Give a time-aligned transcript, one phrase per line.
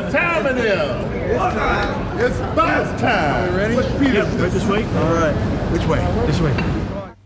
[0.00, 0.80] What time it is?
[2.24, 3.56] It's bus time.
[3.56, 3.74] Ready?
[3.74, 4.84] Yep, right this way.
[4.84, 5.36] All right.
[5.72, 6.00] Which way?
[6.26, 6.52] This way.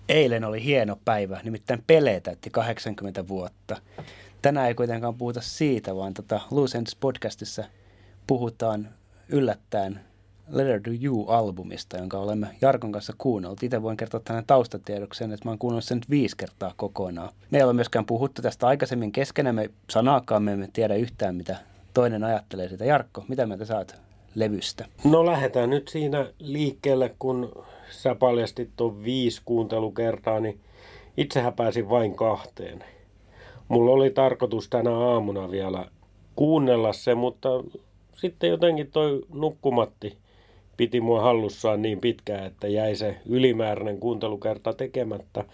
[0.09, 3.77] Eilen oli hieno päivä, nimittäin Pele täytti 80 vuotta.
[4.43, 7.65] Tänään ei kuitenkaan puhuta siitä, vaan tota Loose Ends podcastissa
[8.27, 8.89] puhutaan
[9.29, 10.01] yllättäen
[10.49, 13.63] Letter to You-albumista, jonka olemme Jarkon kanssa kuunnellut.
[13.63, 17.33] Itse voin kertoa tänään taustatiedoksen, että mä oon kuunnellut sen nyt viisi kertaa kokonaan.
[17.51, 21.57] Me ei ole myöskään puhuttu tästä aikaisemmin keskenämme sanaakaan, me emme tiedä yhtään, mitä
[21.95, 22.85] toinen ajattelee siitä.
[22.85, 23.97] Jarkko, mitä mieltä saat
[24.35, 24.87] levystä?
[25.05, 30.61] No lähdetään nyt siinä liikkeelle, kun sä paljastit tuon viisi kuuntelukertaa, niin
[31.17, 32.85] itsehän pääsin vain kahteen.
[33.69, 35.87] Mulla oli tarkoitus tänä aamuna vielä
[36.37, 37.49] kuunnella se, mutta
[38.17, 40.19] sitten jotenkin toi nukkumatti
[40.77, 45.45] piti mua hallussaan niin pitkään, että jäi se ylimääräinen kuuntelukerta tekemättä.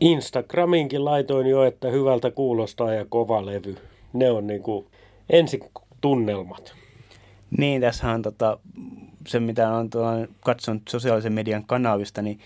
[0.00, 3.76] Instagraminkin laitoin jo, että hyvältä kuulostaa ja kova levy.
[4.12, 4.86] Ne on niinku
[5.30, 6.74] ensitunnelmat.
[7.58, 8.58] Niin, tässä on tota,
[9.26, 9.90] se, mitä on
[10.40, 12.40] katsonut sosiaalisen median kanavista, niin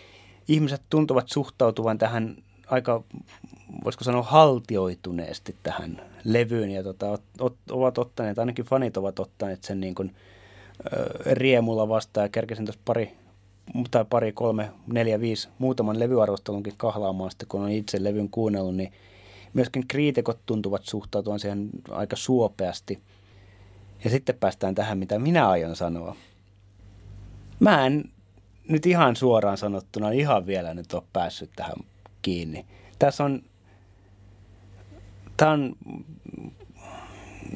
[0.49, 2.37] ihmiset tuntuvat suhtautuvan tähän
[2.71, 3.03] aika,
[3.85, 9.65] voisiko sanoa, haltioituneesti tähän levyyn ja tota, ot, ot, ovat ottaneet, ainakin fanit ovat ottaneet
[9.65, 10.15] sen niin kuin,
[10.93, 13.13] ö, riemulla vastaan ja kerkesin tuossa pari,
[13.91, 18.93] tai pari, kolme, neljä, viisi, muutaman levyarvostelunkin kahlaamaan sitten, kun on itse levyn kuunnellut, niin
[19.55, 23.03] myöskin kriitikot tuntuvat suhtautuvan siihen aika suopeasti.
[24.05, 26.17] Ja sitten päästään tähän, mitä minä aion sanoa.
[27.61, 28.05] Mä en
[28.69, 31.77] nyt ihan suoraan sanottuna ihan vielä nyt ole päässyt tähän
[32.23, 32.67] kiinni.
[32.99, 33.43] Tässä on,
[35.37, 35.77] tämä on,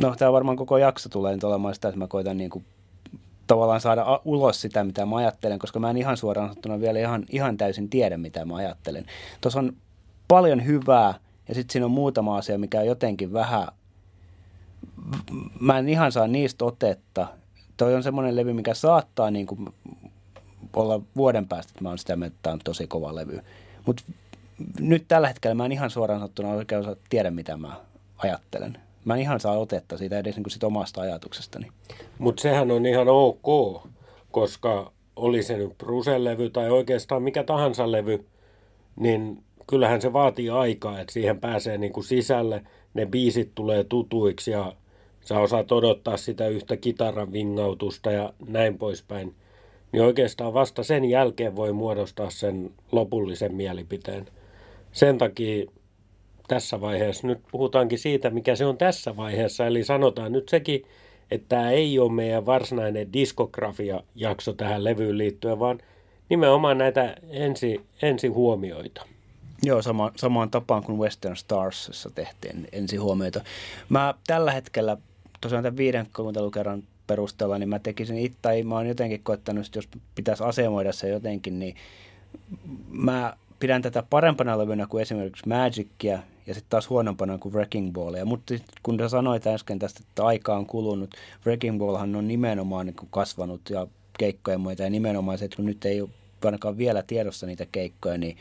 [0.01, 2.65] no tämä varmaan koko jakso tulee nyt olemaan sitä, että mä koitan niin kuin
[3.47, 7.25] tavallaan saada ulos sitä, mitä mä ajattelen, koska mä en ihan suoraan sanottuna vielä ihan,
[7.31, 9.07] ihan täysin tiedä, mitä mä ajattelen.
[9.41, 9.73] Tuossa on
[10.29, 11.15] paljon hyvää
[11.53, 13.69] ja sitten siinä on muutama asia, mikä on jotenkin vähän,
[15.61, 17.27] mä en ihan saa niistä otetta.
[17.77, 19.69] Toi on semmoinen levy, mikä saattaa niin kuin
[20.77, 23.41] olla vuoden päästä, että mä oon sitä mieltä, että on tosi kova levy.
[23.87, 24.03] Mutta
[24.81, 27.81] nyt tällä hetkellä mä en ihan suoraan sanottuna oikein osaa tiedä, mitä mä
[28.19, 28.79] ajattelen.
[29.05, 31.73] Mä en ihan saa otetta siitä edes niin kuin sit omasta ajatuksestani.
[32.19, 33.83] Mutta sehän on ihan ok,
[34.31, 38.27] koska oli se nyt Brusen-levy tai oikeastaan mikä tahansa levy,
[38.97, 42.63] niin kyllähän se vaatii aikaa, että siihen pääsee niin kuin sisälle,
[42.95, 44.73] ne biisit tulee tutuiksi ja
[45.21, 49.35] sä osaat odottaa sitä yhtä kitaran vingautusta ja näin poispäin.
[49.93, 54.27] Niin oikeastaan vasta sen jälkeen voi muodostaa sen lopullisen mielipiteen.
[54.93, 55.71] Sen takia
[56.49, 59.67] tässä vaiheessa nyt puhutaankin siitä, mikä se on tässä vaiheessa.
[59.67, 60.83] Eli sanotaan nyt sekin,
[61.31, 65.79] että tämä ei ole meidän varsinainen diskografia-jakso tähän levyyn liittyen, vaan
[66.29, 69.07] nimenomaan näitä ensi, ensi huomioita.
[69.63, 73.41] Joo, sama, samaan tapaan kuin Western Starsissa tehtiin ensi huomioita.
[73.89, 74.97] Mä tällä hetkellä,
[75.41, 79.89] tosiaan tämän viiden kuuntelukerran perusteella, niin mä tekisin itse, tai mä oon jotenkin koettanut, jos
[80.15, 81.77] pitäisi asemoida se jotenkin, niin
[82.89, 88.25] mä pidän tätä parempana levynä kuin esimerkiksi Magicia ja sitten taas huonompana kuin Wrecking Ballia.
[88.25, 91.15] Mutta kun sä sanoit äsken tästä, että aika on kulunut,
[91.47, 93.87] Wrecking Ballhan on nimenomaan niin kasvanut ja
[94.19, 96.11] keikkojen muita ja nimenomaan se, että kun nyt ei ole
[96.45, 98.37] ainakaan vielä tiedossa niitä keikkoja, niin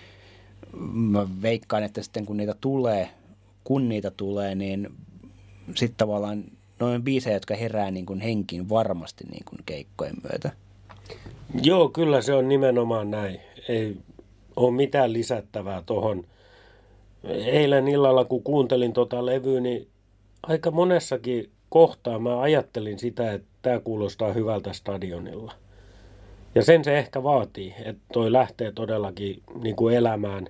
[0.94, 3.10] mä veikkaan, että sitten kun niitä tulee,
[3.64, 4.90] kun niitä tulee, niin
[5.76, 6.44] sitten tavallaan
[6.80, 10.52] noin biisejä, jotka herää niin kuin henkiin varmasti niin kuin keikkojen myötä.
[11.64, 13.40] Joo, kyllä se on nimenomaan näin.
[13.70, 13.98] Ei
[14.56, 16.24] ole mitään lisättävää tuohon.
[17.24, 19.88] Eilen illalla, kun kuuntelin tota levyä, niin
[20.44, 25.54] aika monessakin kohtaa mä ajattelin sitä, että tämä kuulostaa hyvältä stadionilla.
[26.56, 30.48] Ja sen se ehkä vaatii, että toi lähtee todellakin niin kuin elämään.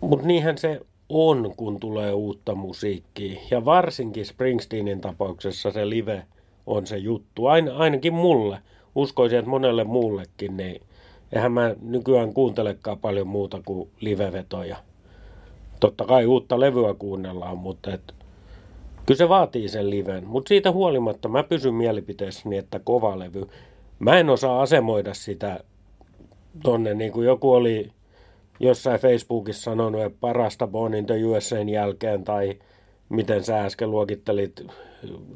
[0.00, 3.40] Mutta niinhän se on, kun tulee uutta musiikkia.
[3.50, 6.22] Ja varsinkin Springsteenin tapauksessa se live
[6.66, 7.46] on se juttu.
[7.46, 8.58] Ain, ainakin mulle.
[8.94, 10.82] Uskoisin, että monelle muullekin, niin
[11.32, 14.76] eihän mä nykyään kuuntelekaan paljon muuta kuin livevetoja.
[15.80, 18.14] Totta kai uutta levyä kuunnellaan, mutta et,
[19.06, 20.26] kyllä se vaatii sen liven.
[20.26, 23.46] Mutta siitä huolimatta mä pysyn mielipiteessäni, että kova levy.
[23.98, 25.60] Mä en osaa asemoida sitä
[26.62, 27.92] tonne, niin kuin joku oli
[28.60, 32.58] jossain Facebookissa sanonut, että parasta Born in the USAn jälkeen, tai
[33.08, 34.66] miten sä äsken luokittelit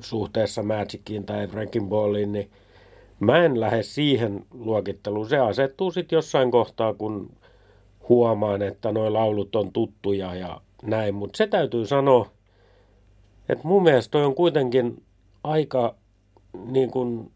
[0.01, 2.51] suhteessa Magiciin tai Rankin Balliin, niin
[3.21, 5.29] mä en lähde siihen luokitteluun.
[5.29, 7.31] Se asettuu sitten jossain kohtaa, kun
[8.09, 11.15] huomaan, että nuo laulut on tuttuja ja näin.
[11.15, 12.31] Mutta se täytyy sanoa,
[13.49, 15.03] että mun mielestä toi on kuitenkin
[15.45, 15.95] aika
[16.67, 17.31] niin kuin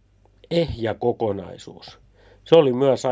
[0.51, 1.99] ehjä kokonaisuus.
[2.45, 3.03] Se oli myös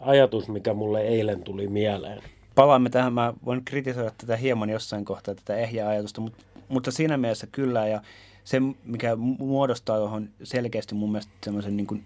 [0.00, 2.22] ajatus, mikä mulle eilen tuli mieleen.
[2.54, 7.16] Palaamme tähän, mä voin kritisoida tätä hieman jossain kohtaa, tätä ehjä ajatusta, mutta, mutta siinä
[7.16, 8.02] mielessä kyllä, ja
[8.44, 12.04] se, mikä muodostaa tuohon selkeästi mun mielestä semmoisen niin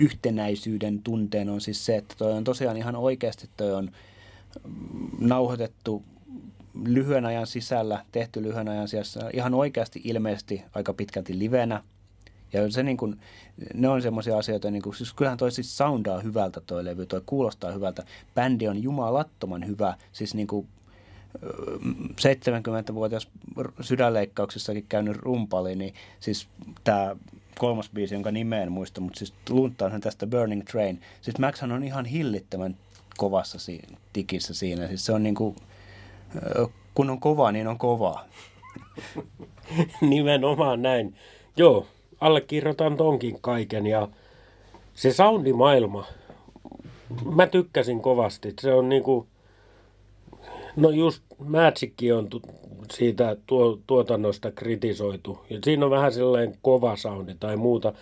[0.00, 3.90] yhtenäisyyden tunteen on siis se, että toi on tosiaan ihan oikeasti toi on
[5.20, 6.02] nauhoitettu
[6.84, 11.82] lyhyen ajan sisällä, tehty lyhyen ajan sisällä, ihan oikeasti ilmeisesti aika pitkälti livenä.
[12.54, 13.20] Ja se niin kuin,
[13.74, 17.22] ne on semmoisia asioita, niin kuin, siis kyllähän toi siis soundaa hyvältä toi levy, toi
[17.26, 18.04] kuulostaa hyvältä.
[18.34, 20.68] Bändi on jumalattoman hyvä, siis niin kuin
[22.20, 23.28] 70-vuotias
[23.80, 26.48] sydänleikkauksessakin käynyt rumpali, niin siis
[26.84, 27.16] tämä
[27.58, 31.00] kolmas biisi, jonka nimeä en muista, mutta siis lunttaanhan tästä Burning Train.
[31.20, 32.76] Siis Max on ihan hillittömän
[33.16, 34.88] kovassa siinä, tikissä siinä.
[34.88, 35.56] Siis se on niin kuin,
[36.94, 38.24] kun on kova, niin on kova.
[40.00, 41.14] Nimenomaan näin.
[41.56, 41.86] Joo,
[42.24, 44.08] allekirjoitan tonkin kaiken ja
[44.94, 46.06] se soundimaailma,
[47.34, 48.54] mä tykkäsin kovasti.
[48.60, 49.26] Se on niinku,
[50.76, 52.28] no just Magicki on
[52.92, 55.38] siitä tuo, tuotannosta kritisoitu.
[55.50, 57.92] Ja siinä on vähän sellainen kova soundi tai muuta.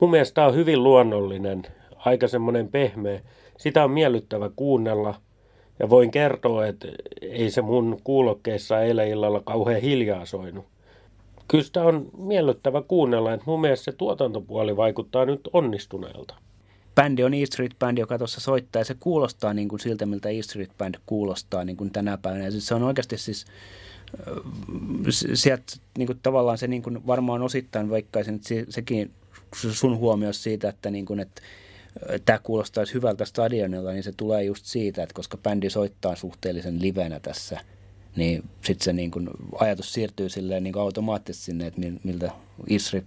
[0.00, 1.62] Mun mielestä tämä on hyvin luonnollinen,
[1.96, 3.20] aika semmoinen pehmeä.
[3.58, 5.14] Sitä on miellyttävä kuunnella.
[5.78, 6.88] Ja voin kertoa, että
[7.22, 10.64] ei se mun kuulokkeessa eilen illalla kauhean hiljaa soinut.
[11.48, 16.34] Kyllä sitä on miellyttävä kuunnella, että mun mielestä se tuotantopuoli vaikuttaa nyt onnistuneelta.
[16.94, 20.28] Bändi on E Street Band, joka tuossa soittaa ja se kuulostaa niin kuin siltä, miltä
[20.28, 22.44] E Street Band kuulostaa niin kuin tänä päivänä.
[22.44, 23.46] Ja siis se on oikeasti siis
[25.34, 29.10] sieltä niin kuin tavallaan se niin kuin varmaan osittain vaikkaisin, että se, sekin
[29.54, 31.42] sun huomio siitä, että, niin kuin, että
[32.24, 37.20] tämä kuulostaisi hyvältä stadionilla, niin se tulee just siitä, että koska bändi soittaa suhteellisen livenä
[37.20, 37.60] tässä,
[38.16, 42.30] niin sitten se niin kuin ajatus siirtyy silleen niin automaattisesti sinne, että miltä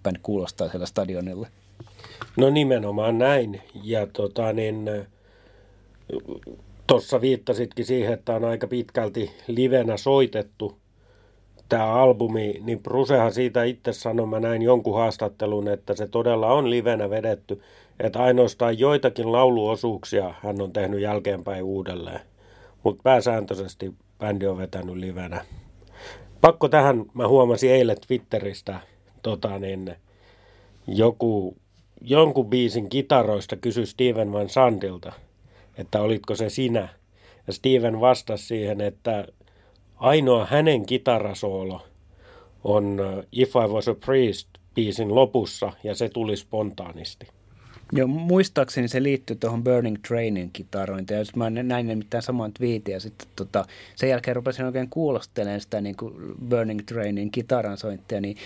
[0.03, 1.47] Band kuulostaa siellä stadionilla.
[2.37, 3.61] No nimenomaan näin.
[3.83, 4.89] Ja tota niin,
[6.87, 10.77] tuossa viittasitkin siihen, että on aika pitkälti livenä soitettu
[11.69, 16.69] tämä albumi, niin Brusehan siitä itse sanoi, mä näin jonkun haastattelun, että se todella on
[16.69, 17.61] livenä vedetty,
[17.99, 22.21] että ainoastaan joitakin lauluosuuksia hän on tehnyt jälkeenpäin uudelleen,
[22.83, 25.45] mutta pääsääntöisesti bändi on vetänyt livenä.
[26.41, 28.79] Pakko tähän, mä huomasin eilen Twitteristä,
[29.21, 29.95] tota niin,
[30.87, 31.57] joku,
[32.01, 35.13] jonkun biisin kitaroista kysyi Steven Van Sandilta,
[35.77, 36.89] että olitko se sinä.
[37.47, 39.27] Ja Steven vastasi siihen, että
[39.95, 41.81] ainoa hänen kitarasoolo
[42.63, 47.27] on uh, If I Was a Priest biisin lopussa ja se tuli spontaanisti.
[47.91, 51.17] Joo, muistaakseni se liittyy tuohon Burning Trainin kitarointiin.
[51.17, 53.65] Ja mä näin mitään saman twiitin ja sitten tota,
[53.95, 56.13] sen jälkeen rupesin oikein kuulostelemaan sitä niin kuin
[56.49, 58.37] Burning Trainin kitaransointia, niin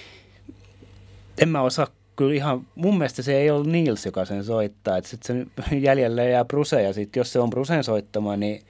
[1.37, 5.01] en mä osaa kyllä ihan, mun mielestä se ei ollut Niels, joka sen soittaa.
[5.01, 8.61] Sitten se jäljelle jää Bruse ja sitten jos se on Brusen soittama, niin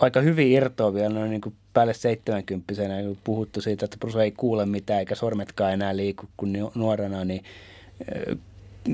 [0.00, 2.74] aika hyvin irtoa vielä noin niin kuin päälle 70
[3.06, 7.44] kun puhuttu siitä, että Bruce ei kuule mitään eikä sormetkaan enää liiku kuin nuorena, niin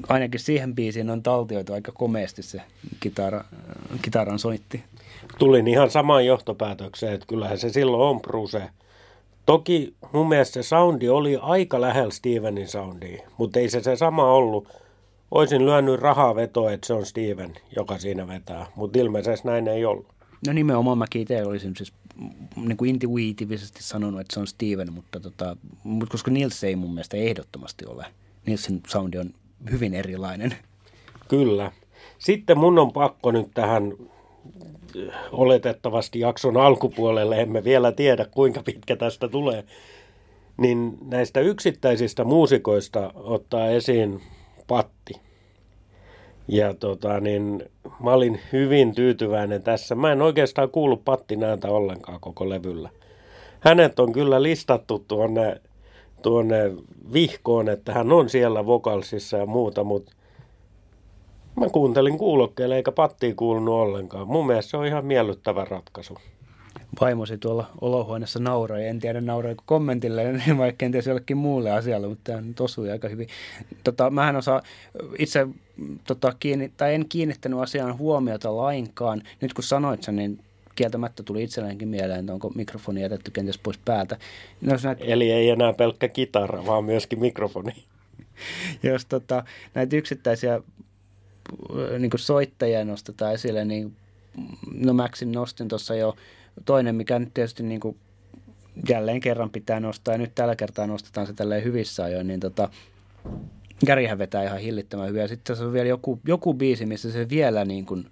[0.09, 2.61] ainakin siihen biisiin on taltioitu aika komeasti se
[3.01, 3.45] kitara,
[4.03, 4.83] kitaran soitti.
[5.39, 8.63] Tulin ihan samaan johtopäätökseen, että kyllähän se silloin on Bruce.
[9.47, 14.33] Toki mun mielestä se soundi oli aika lähellä Stevenin soundia, mutta ei se se sama
[14.33, 14.69] ollut.
[15.31, 19.85] Oisin lyönyt rahaa vetoa, että se on Steven, joka siinä vetää, mutta ilmeisesti näin ei
[19.85, 20.07] ollut.
[20.47, 21.93] No nimenomaan mäkin itse olisin siis
[22.57, 26.91] niin kuin intuitiivisesti sanonut, että se on Steven, mutta, tota, mutta koska Nils ei mun
[26.91, 28.07] mielestä ehdottomasti ole.
[28.47, 29.31] Nilsin soundi on
[29.71, 30.55] hyvin erilainen.
[31.29, 31.73] Kyllä.
[32.19, 33.93] Sitten mun on pakko nyt tähän
[35.33, 39.65] oletettavasti jakson alkupuolelle, emme vielä tiedä kuinka pitkä tästä tulee,
[40.57, 44.21] niin näistä yksittäisistä muusikoista ottaa esiin
[44.67, 45.15] Patti.
[46.49, 47.65] Ja tota, niin,
[48.03, 49.95] mä olin hyvin tyytyväinen tässä.
[49.95, 52.91] Mä en oikeastaan kuullut Patti näitä ollenkaan koko levyllä.
[53.61, 55.61] Hänet on kyllä listattu tuonne,
[56.27, 56.73] tuonne
[57.13, 60.13] vihkoon, että hän on siellä vokalsissa ja muuta, mutta
[61.61, 64.29] mä kuuntelin kuulokkeelle eikä Patti kuulunut ollenkaan.
[64.29, 66.19] Mun mielestä se on ihan miellyttävä ratkaisu
[67.01, 68.87] vaimosi tuolla olohuoneessa nauroi.
[68.87, 70.23] En tiedä nauroiko kommentille,
[70.59, 73.29] vaikka kenties jollekin muulle asialle, mutta tämä nyt osui aika hyvin.
[73.85, 74.63] Tota, mähän osaa
[75.19, 75.49] itse
[76.07, 79.23] tota, kiinni, tai en kiinnittänyt asiaan huomiota lainkaan.
[79.41, 80.39] Nyt kun sanoit sen, niin
[80.77, 84.19] kieltämättä tuli itselleenkin mieleen, että onko mikrofoni jätetty kenties pois päältä.
[84.61, 84.99] No, näet...
[85.01, 87.73] Eli ei enää pelkkä kitara, vaan myöskin mikrofoni.
[88.83, 90.61] Jos tota, näitä yksittäisiä
[91.99, 93.97] niin soittajia nostetaan esille, niin
[94.75, 96.17] no Maxin nostin tuossa jo
[96.65, 97.97] toinen, mikä nyt tietysti niin kuin
[98.89, 102.69] jälleen kerran pitää nostaa, ja nyt tällä kertaa nostetaan se tälleen hyvissä ajoin, niin tota,
[103.87, 105.21] Gärihän vetää ihan hillittömän hyvin.
[105.21, 108.07] Ja sitten se on vielä joku, joku biisi, missä se vielä niin kuin,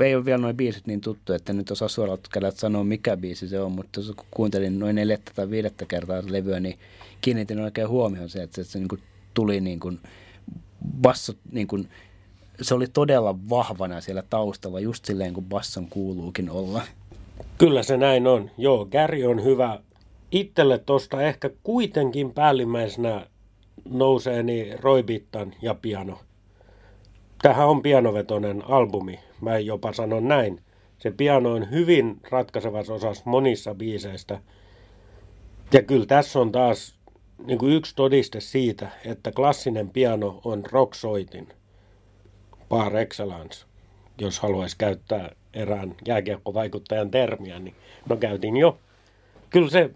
[0.00, 3.48] ei ole vielä noin biisit niin tuttu, että nyt osaa suoraan käydä sanoa, mikä biisi
[3.48, 6.78] se on, mutta kun kuuntelin noin neljättä tai viidettä kertaa levyä, niin
[7.20, 9.00] kiinnitin oikein huomioon se, että se, niin kuin
[9.34, 10.00] tuli niin kuin
[11.00, 11.88] basso, niin kuin,
[12.62, 16.82] se oli todella vahvana siellä taustalla, just silleen kuin basson kuuluukin olla.
[17.58, 18.50] Kyllä se näin on.
[18.58, 19.78] Joo, Gary on hyvä.
[20.30, 23.26] Itselle tuosta ehkä kuitenkin päällimmäisenä
[23.88, 26.18] nousee niin Roy Bittan ja piano.
[27.42, 29.20] Tähän on pianovetoinen albumi.
[29.40, 30.60] Mä jopa sanon näin.
[30.98, 34.40] Se piano on hyvin ratkaisevassa osassa monissa biiseistä.
[35.72, 36.98] Ja kyllä tässä on taas
[37.46, 41.48] niin kuin yksi todiste siitä, että klassinen piano on rocksoitin
[42.68, 43.66] par excellence,
[44.18, 47.74] jos haluaisi käyttää erään jääkiekkovaikuttajan termiä, niin
[48.08, 48.78] no käytin jo.
[49.50, 49.90] Kyllä se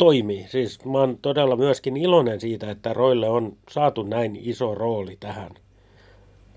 [0.00, 0.46] toimii.
[0.48, 5.50] Siis mä oon todella myöskin iloinen siitä, että Roille on saatu näin iso rooli tähän.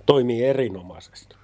[0.06, 1.36] Toimii erinomaisesti.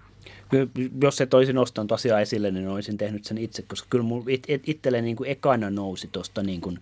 [1.01, 4.43] Jos se toisin nostanut asiaa esille, niin olisin tehnyt sen itse, koska kyllä mulla it,
[4.47, 6.79] it, itselle niin kuin ekana nousi tuosta niin kuin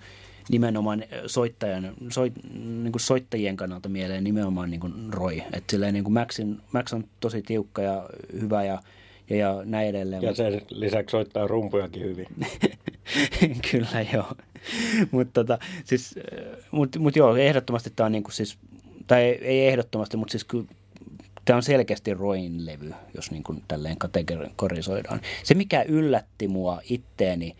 [0.49, 5.37] nimenomaan soittajan, soit, niin kuin soittajien kannalta mieleen nimenomaan niin kuin Roy.
[5.37, 8.09] Että silleen niin kuin Maxin, Max on tosi tiukka ja
[8.41, 8.79] hyvä ja,
[9.29, 10.23] ja, ja näin edelleen.
[10.23, 12.27] Ja sen lisäksi soittaa rumpujakin hyvin.
[13.71, 14.33] Kyllä joo.
[15.11, 16.15] mutta tota, siis,
[16.71, 18.57] mut, mut joo, ehdottomasti tämä on niin kuin siis,
[19.07, 20.65] tai ei ehdottomasti, mutta siis kyllä
[21.45, 25.21] tämä on selkeästi Roin levy, jos niin kuin tälleen kategorisoidaan.
[25.43, 27.55] Se, mikä yllätti mua itteeni,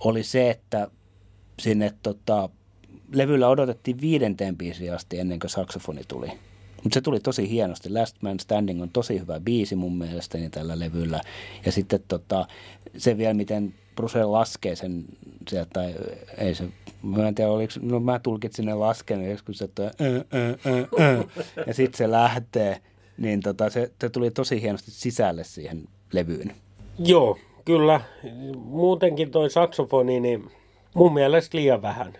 [0.00, 0.88] oli se, että
[1.58, 2.48] sinne tota,
[3.12, 6.32] levyllä odotettiin viidenteen biisiin asti ennen kuin saksofoni tuli.
[6.82, 7.90] Mutta se tuli tosi hienosti.
[7.90, 11.20] Last Man Standing on tosi hyvä biisi mun mielestäni tällä levyllä.
[11.66, 12.46] Ja sitten tota,
[12.96, 15.04] se vielä, miten Bruce laskee sen
[15.48, 15.94] sieltä, tai
[16.38, 16.64] ei se,
[17.02, 19.92] mä en tiedä, oliko, no mä tulkitsin ne lasken joskus, että ä, ä,
[20.40, 21.24] ä, ä,
[21.66, 22.80] ja sitten se lähtee,
[23.18, 26.52] niin tota, se, se tuli tosi hienosti sisälle siihen levyyn.
[26.98, 28.00] Joo, kyllä.
[28.56, 30.50] Muutenkin toi saksofoni, niin
[30.94, 32.12] mun mielestä liian vähän.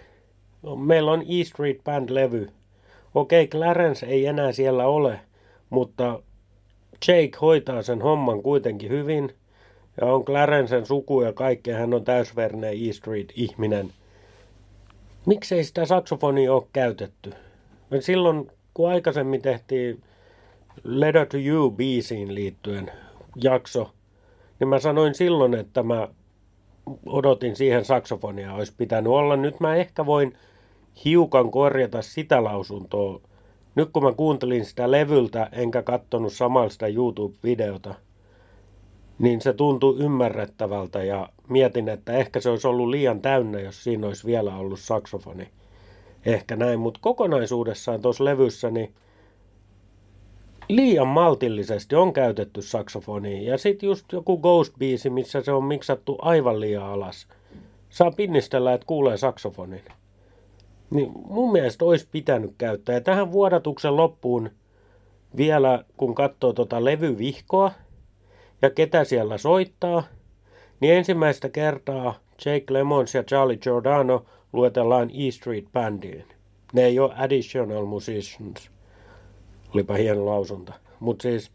[0.77, 2.51] Meillä on E Street Band-levy.
[3.15, 5.21] Okei, Clarence ei enää siellä ole,
[5.71, 6.23] mutta
[7.09, 9.33] Jake hoitaa sen homman kuitenkin hyvin–
[10.01, 13.91] ja on Clarencen suku ja kaikkea, hän on täysverne E Street-ihminen.
[15.27, 17.33] Miksei sitä saksofonia ole käytetty?
[18.01, 20.03] Silloin, kun aikaisemmin tehtiin
[20.85, 22.91] Letter to You biisiin liittyen
[23.43, 23.91] jakso,
[24.61, 26.09] niin mä sanoin silloin, että mä
[27.07, 29.37] odotin siihen saksofonia olisi pitänyt olla.
[29.37, 30.39] Nyt mä ehkä voin
[31.05, 33.21] hiukan korjata sitä lausuntoa.
[33.75, 37.95] Nyt kun mä kuuntelin sitä levyltä, enkä kattonut samalla sitä YouTube-videota–
[39.23, 44.07] niin se tuntui ymmärrettävältä ja mietin, että ehkä se olisi ollut liian täynnä, jos siinä
[44.07, 45.49] olisi vielä ollut saksofoni.
[46.27, 48.95] Ehkä näin, mutta kokonaisuudessaan tuossa levyssä niin
[50.69, 53.51] liian maltillisesti on käytetty saksofonia.
[53.51, 57.27] Ja sitten just joku Ghost-biisi, missä se on miksattu aivan liian alas.
[57.89, 59.83] Saa pinnistellä, että kuulee saksofonin.
[60.93, 62.95] Niin mun mielestä olisi pitänyt käyttää.
[62.95, 64.51] Ja tähän vuodatuksen loppuun
[65.37, 67.73] vielä, kun katsoo tuota levyvihkoa,
[68.63, 70.03] ja ketä siellä soittaa,
[70.81, 76.25] niin ensimmäistä kertaa Jake Lemons ja Charlie Giordano luetellaan E Street Bandiin.
[76.73, 78.71] Ne ei ole additional musicians.
[79.75, 80.73] Olipa hieno lausunta.
[81.01, 81.51] Mutta siis,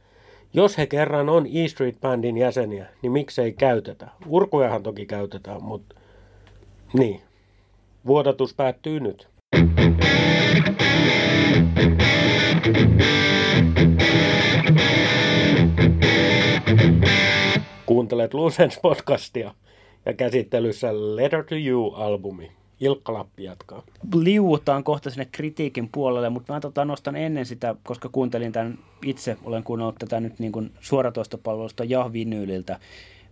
[0.53, 4.07] jos he kerran on E Street Bandin jäseniä, niin miksei käytetä?
[4.27, 5.95] Urkujahan toki käytetään, mutta
[6.93, 7.26] niin.
[8.07, 9.27] Vuodatus päättyy nyt.
[17.85, 19.53] Kuuntelet Lucens podcastia
[20.05, 22.51] ja käsittelyssä Letter to You-albumi.
[22.79, 23.83] Ilkka Lappi jatkaa.
[24.15, 29.37] Liuutaan kohta sinne kritiikin puolelle, mutta mä tota nostan ennen sitä, koska kuuntelin tämän itse,
[29.43, 32.79] olen kuunnellut tätä nyt niin kuin suoratoistopalvelusta ja vinyyliltä.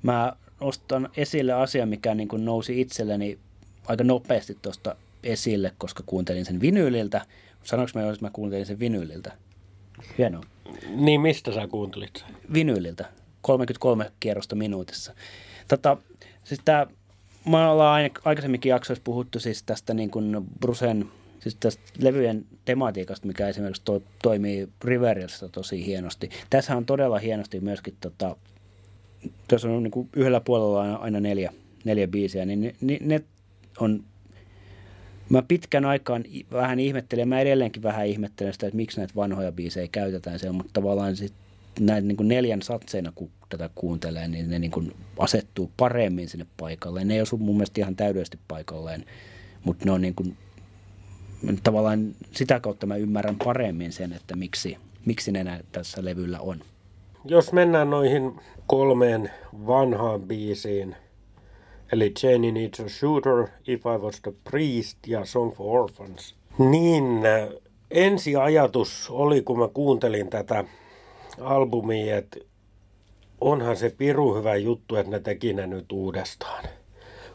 [0.04, 3.38] Mä nostan esille asia, mikä niin kuin nousi itselleni
[3.86, 7.26] aika nopeasti tuosta esille, koska kuuntelin sen vinyyliltä.
[7.64, 9.32] Sanoinko mä, jos mä kuuntelin sen vinyyliltä?
[10.18, 10.44] Hienoa.
[10.96, 13.06] Niin, mistä sä kuuntelit Vinyyliltä.
[13.42, 15.14] 33 kierrosta minuutissa.
[15.68, 15.98] Tota,
[16.44, 16.88] siis tää,
[17.46, 21.06] me ollaan aikaisemminkin jaksoissa puhuttu siis tästä niin kuin Brusen,
[21.40, 26.30] siis tästä levyjen tematiikasta, mikä esimerkiksi to, toimii Riverilista tosi hienosti.
[26.50, 28.36] Tässä on todella hienosti myöskin, tota,
[29.48, 33.24] tässä on niin kuin yhdellä puolella aina, aina neljä, neljä biisiä, niin ne, ne, ne
[33.80, 34.04] on
[35.30, 39.88] Mä pitkän aikaan vähän ihmettelen, mä edelleenkin vähän ihmettelen sitä, että miksi näitä vanhoja biisejä
[39.92, 41.34] käytetään siellä, mutta tavallaan sit
[41.80, 46.46] näin niin kuin neljän satseina, kun tätä kuuntelee, niin ne niin kuin asettuu paremmin sinne
[46.58, 47.08] paikalleen.
[47.08, 49.06] Ne ei osu mun mielestä ihan täydellisesti paikalleen,
[49.64, 50.38] mutta ne on niin kuin,
[51.64, 56.62] tavallaan sitä kautta mä ymmärrän paremmin sen, että miksi, miksi ne tässä levyllä on.
[57.26, 59.32] Jos mennään noihin kolmeen
[59.68, 60.96] vanhaan biisiin,
[61.92, 67.26] eli Jenny Needs a Shooter, If I Was the Priest ja Song for Orphans, niin
[67.26, 67.50] äh,
[67.92, 70.64] ensi ajatus oli, kun mä kuuntelin tätä
[71.42, 72.40] albumia, että
[73.42, 76.64] onhan se piru hyvä juttu, että ne teki ne nyt uudestaan.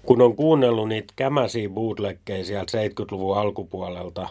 [0.07, 4.29] Kun on kuunnellut niitä kämäsiä bootleggejä sieltä 70-luvun alkupuolelta,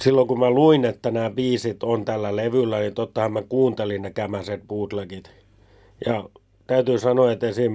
[0.00, 4.10] silloin kun mä luin, että nämä biisit on tällä levyllä, niin tottahan mä kuuntelin ne
[4.10, 5.30] kämäset bootlegit.
[6.06, 6.24] Ja
[6.66, 7.72] täytyy sanoa, että esim.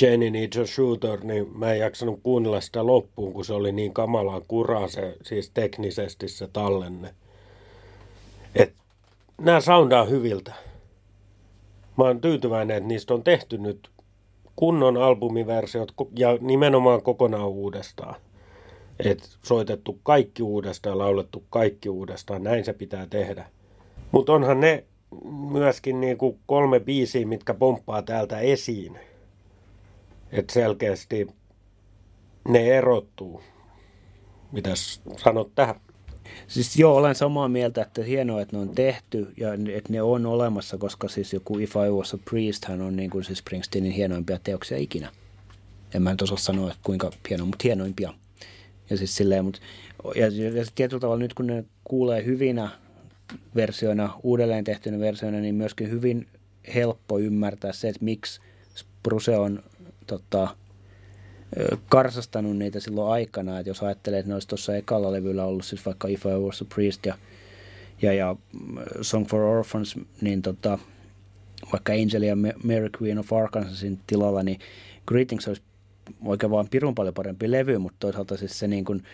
[0.00, 3.94] Jenny Needs a Shooter, niin mä en jaksanut kuunnella sitä loppuun, kun se oli niin
[3.94, 7.14] kamalaa kuraa se, siis teknisesti se tallenne.
[8.54, 8.72] Et
[9.40, 10.54] nämä soundaa hyviltä.
[11.98, 13.90] Mä oon tyytyväinen, että niistä on tehty nyt
[14.56, 18.14] kunnon albumiversiot ja nimenomaan kokonaan uudestaan.
[19.04, 23.46] Et soitettu kaikki uudestaan, laulettu kaikki uudestaan, näin se pitää tehdä.
[24.12, 24.84] Mutta onhan ne
[25.50, 28.98] myöskin niinku kolme biisiä, mitkä pomppaa täältä esiin.
[30.32, 31.26] Että selkeästi
[32.48, 33.42] ne erottuu.
[34.52, 35.74] Mitäs sanot tähän?
[36.46, 40.26] Siis joo, olen samaa mieltä, että hienoa, että ne on tehty ja että ne on
[40.26, 43.92] olemassa, koska siis joku If I Was a Priest hän on niin kuin siis Springsteenin
[43.92, 45.12] hienoimpia teoksia ikinä.
[45.94, 48.14] En mä nyt osaa sanoa, että kuinka hieno, mutta hienoimpia.
[48.90, 49.60] Ja siis silleen, mutta,
[50.14, 52.70] ja, ja tietyllä tavalla nyt kun ne kuulee hyvinä
[53.54, 56.26] versioina, uudelleen tehtynä versioina, niin myöskin hyvin
[56.74, 58.40] helppo ymmärtää se, että miksi
[59.02, 59.62] Bruce on
[60.06, 60.48] tota,
[61.88, 65.86] karsastanut niitä silloin aikana, että jos ajattelee, että ne olisi tuossa ekalla levyllä ollut siis
[65.86, 67.14] vaikka If I Was a Priest ja,
[68.02, 70.78] ja, ja mm, Song for Orphans, niin tota,
[71.72, 74.58] vaikka Angel ja Mary Queen of Arkansasin tilalla, niin
[75.06, 75.62] Greetings olisi
[76.24, 79.04] oikein vaan pirun paljon parempi levy, mutta toisaalta siis se niin kuin,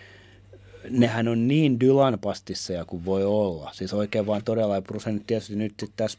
[0.90, 3.70] nehän on niin Dylan pastisseja kuin voi olla.
[3.72, 6.18] Siis oikein vaan todella, ja Bruce nyt tietysti nyt tässä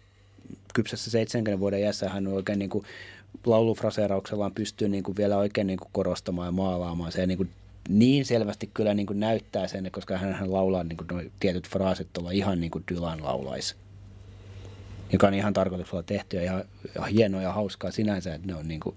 [0.73, 2.85] kypsässä 70 vuoden jässä hän on oikein niin kuin
[3.45, 7.11] laulufraseerauksellaan pystyy niin kuin vielä oikein niin kuin korostamaan ja maalaamaan.
[7.11, 7.49] Se niin, kuin
[7.89, 12.31] niin selvästi kyllä niin kuin näyttää sen, koska hän laulaa niin kuin tietyt fraasit tuolla
[12.31, 13.75] ihan niin kuin Dylan laulaisi.
[15.11, 16.63] Joka on ihan tarkoituksella tehty ja ihan,
[16.95, 18.95] ihan hienoa ja hauskaa sinänsä, että ne on niin kuin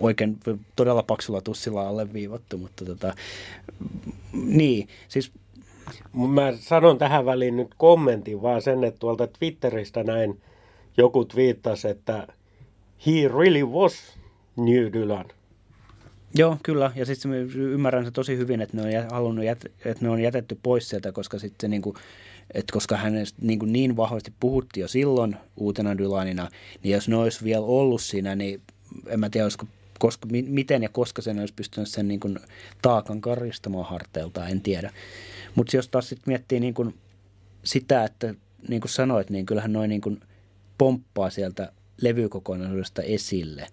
[0.00, 0.38] oikein
[0.76, 3.14] todella paksulla tussilla alleviivattu, mutta tota,
[4.32, 5.32] niin, siis
[6.12, 10.40] Mä sanon tähän väliin nyt kommentin vaan sen, että tuolta Twitteristä näin
[10.96, 12.26] joku twiittasi, että
[13.06, 14.18] he really was
[14.56, 15.24] New Dylan.
[16.34, 16.92] Joo, kyllä.
[16.94, 20.58] Ja sitten ymmärrän se tosi hyvin, että ne on halunnut, jät, että ne on jätetty
[20.62, 21.96] pois sieltä, koska sitten niin kuin,
[22.54, 26.48] että koska hänestä niin, niin vahvasti puhuttiin jo silloin uutena Dylanina,
[26.82, 28.60] niin jos ne olisi vielä ollut siinä, niin
[29.06, 29.66] en mä tiedä, olisiko,
[29.98, 32.38] koska, miten ja koska sen olisi pystynyt sen niin kuin
[32.82, 34.90] taakan karistamaan harteilta, en tiedä.
[35.54, 36.94] Mutta jos taas sitten miettii niin kuin
[37.64, 38.34] sitä, että
[38.68, 40.20] niin kuin sanoit, niin kyllähän noin niin
[40.78, 43.66] pomppaa sieltä levykokonaisuudesta esille.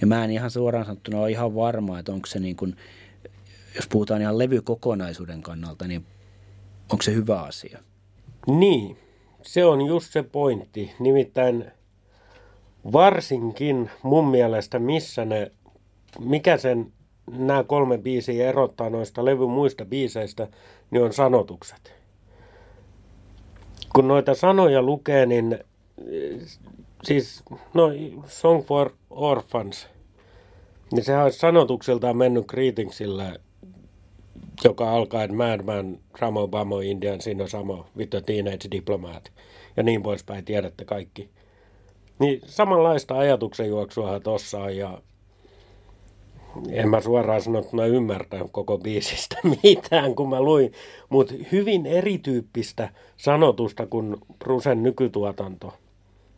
[0.00, 2.76] Ja mä en ihan suoraan sanottuna ole ihan varma, että onko se niin kuin,
[3.74, 6.06] jos puhutaan ihan levykokonaisuuden kannalta, niin
[6.92, 7.78] onko se hyvä asia?
[8.46, 8.96] Niin,
[9.42, 10.92] se on just se pointti.
[10.98, 11.64] Nimittäin
[12.92, 15.50] varsinkin mun mielestä, missä ne,
[16.18, 16.92] mikä sen
[17.30, 20.48] nämä kolme biisiä erottaa noista levyn muista biiseistä,
[20.90, 21.92] niin on sanotukset.
[23.94, 25.58] Kun noita sanoja lukee, niin
[27.02, 27.42] siis,
[27.74, 27.90] no
[28.26, 29.88] Song for Orphans,
[30.92, 33.40] niin sehän olisi sanotuksiltaan mennyt Greetingsille,
[34.64, 39.32] joka alkaa, että Madman, Ramo Bamo, Indian, Sino Samo, the Teenage Diplomat
[39.76, 41.30] ja niin poispäin, tiedätte kaikki.
[42.18, 45.02] Niin samanlaista ajatuksenjuoksuahan tossa on ja
[46.70, 50.72] en mä suoraan sanottuna ymmärtänyt koko biisistä mitään, kun mä luin,
[51.08, 55.72] mutta hyvin erityyppistä sanotusta kuin Brusen nykytuotanto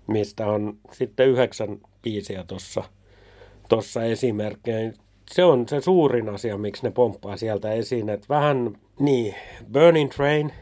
[0.07, 2.85] mistä on sitten yhdeksän biisiä tuossa
[3.69, 4.93] tossa esimerkkejä.
[5.31, 8.09] Se on se suurin asia, miksi ne pomppaa sieltä esiin.
[8.09, 9.35] Että vähän niin,
[9.73, 10.53] Burning Train,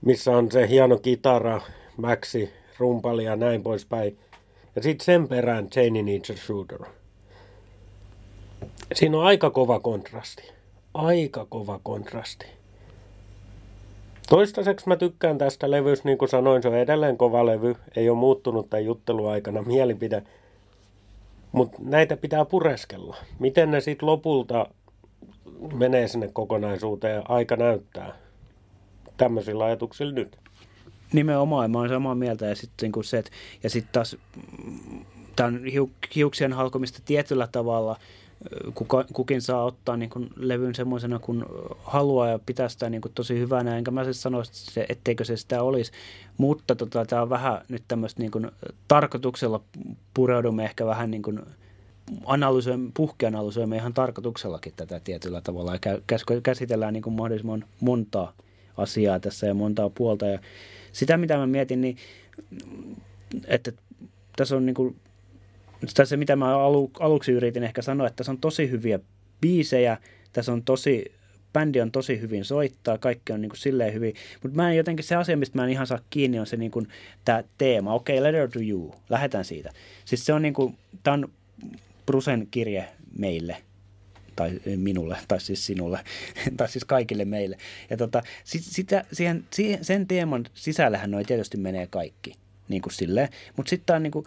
[0.00, 1.60] missä on se hieno kitara,
[1.96, 4.18] Maxi, rumpali ja näin poispäin.
[4.76, 6.78] Ja sitten sen perään Janie Needs a Shooter.
[8.94, 10.42] Siinä on aika kova kontrasti.
[10.94, 12.46] Aika kova kontrasti.
[14.28, 17.76] Toistaiseksi mä tykkään tästä levystä, niin kuin sanoin, se on edelleen kova levy.
[17.96, 20.22] Ei ole muuttunut tämän jutteluaikana mielipide.
[21.52, 23.16] Mutta näitä pitää pureskella.
[23.38, 24.66] Miten ne sitten lopulta
[25.74, 28.14] menee sinne kokonaisuuteen, aika näyttää.
[29.16, 30.38] Tämmöisillä ajatuksilla nyt.
[31.12, 32.46] Nimenomaan, mä olen samaa mieltä.
[32.46, 33.30] Ja sitten niin se, että,
[33.62, 34.16] ja sitten taas
[34.64, 35.04] mm,
[35.36, 35.60] tämä on
[36.14, 37.96] hiuksien halkomista tietyllä tavalla,
[38.74, 41.44] kuka, kukin saa ottaa niin kuin levyn semmoisena kuin
[41.82, 43.78] haluaa ja pitää sitä niin kuin tosi hyvänä.
[43.78, 44.42] Enkä mä siis sano,
[44.88, 45.92] etteikö se sitä olisi.
[46.38, 48.50] Mutta tota, tämä on vähän nyt tämmöistä niin kuin,
[48.88, 49.60] tarkoituksella
[50.14, 51.40] pureudumme ehkä vähän niin kuin
[52.24, 55.80] analysoimme, puhkeanalysoimme ihan tarkoituksellakin tätä tietyllä tavalla ja
[56.42, 58.32] käsitellään niin kuin mahdollisimman montaa
[58.76, 60.26] asiaa tässä ja montaa puolta.
[60.26, 60.38] Ja
[60.92, 61.96] sitä, mitä mä mietin, niin
[63.46, 63.72] että
[64.36, 64.96] tässä on niin kuin
[66.04, 68.98] se, mitä mä alu, aluksi yritin ehkä sanoa, että tässä on tosi hyviä
[69.40, 69.98] biisejä,
[70.32, 71.12] tässä on tosi,
[71.52, 75.04] bändi on tosi hyvin soittaa, kaikki on niin kuin silleen hyvin, mutta mä en jotenkin,
[75.04, 76.88] se asia, mistä mä en ihan saa kiinni, on se niin kuin,
[77.24, 79.72] tämä teema, okei, okay, letter to you, lähdetään siitä.
[80.04, 81.28] Siis se on niin kuin, tämä on
[82.06, 83.56] Brusen kirje meille,
[84.36, 86.00] tai minulle, tai siis sinulle,
[86.56, 87.58] tai siis kaikille meille.
[87.90, 92.34] Ja tota, sit, sitä, siihen, siihen, sen teeman sisällähän noin tietysti menee kaikki,
[92.68, 93.28] niin kuin silleen.
[93.56, 94.26] Mutta sitten on niin kuin,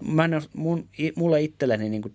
[0.00, 2.14] mä en, mun, mulle itselleni niin kuin,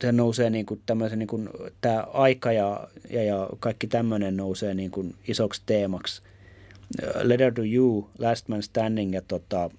[0.00, 1.48] se nousee niin kuin tämmöisen, niin kuin,
[1.80, 6.22] tämä aika ja, ja, ja kaikki tämmöinen nousee niin kuin isoksi teemaksi.
[7.22, 9.70] Letter to You, Last Man Standing ja tota,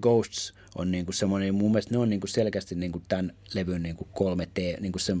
[0.00, 3.32] Ghosts on niin kuin semmoinen, mun mielestä ne on niin kuin selkeästi niin kuin tämän
[3.54, 5.16] levyn niin kuin kolme te, niin kuin se,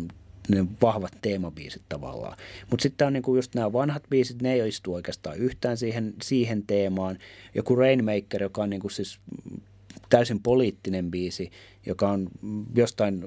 [0.48, 2.36] ne vahvat teemabiisit tavallaan.
[2.70, 6.62] Mutta sitten on niinku just nämä vanhat biisit, ne ei istu oikeastaan yhtään siihen, siihen
[6.66, 7.18] teemaan.
[7.54, 9.18] Joku Rainmaker, joka on niinku siis
[10.08, 11.50] täysin poliittinen biisi,
[11.86, 12.28] joka on
[12.74, 13.24] jostain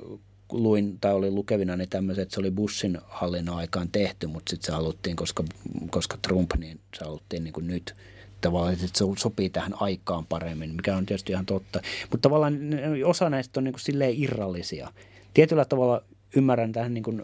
[0.52, 4.66] luin tai oli lukevina niin tämmöiset, että se oli Bushin hallinnon aikaan tehty, mutta sitten
[4.66, 5.44] se haluttiin, koska,
[5.90, 7.96] koska Trump, niin se haluttiin niin kuin nyt
[8.42, 11.82] tavallaan, että se sopii tähän aikaan paremmin, mikä on tietysti ihan totta.
[12.12, 12.60] Mutta tavallaan
[13.06, 14.94] osa näistä on niin kuin silleen irrallisia.
[15.34, 16.04] Tietyllä tavalla
[16.36, 17.22] ymmärrän tähän niin kuin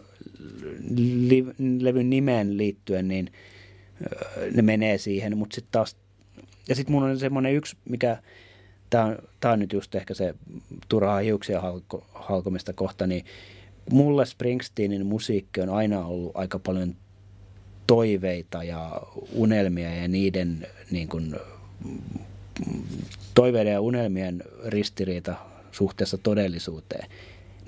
[1.80, 3.32] levyn nimeen liittyen, niin
[4.54, 5.96] ne menee siihen, mutta sitten taas,
[6.68, 8.22] ja sitten mun on semmoinen yksi, mikä,
[8.90, 10.34] tämä on, tämä on nyt just ehkä se
[10.88, 13.24] turhaa hiuksia halko, halkomista kohta, niin
[13.90, 16.96] mulle Springsteenin musiikki on aina ollut aika paljon
[17.86, 21.36] toiveita ja unelmia ja niiden niin kuin,
[23.34, 25.34] toiveiden ja unelmien ristiriita
[25.72, 27.10] suhteessa todellisuuteen.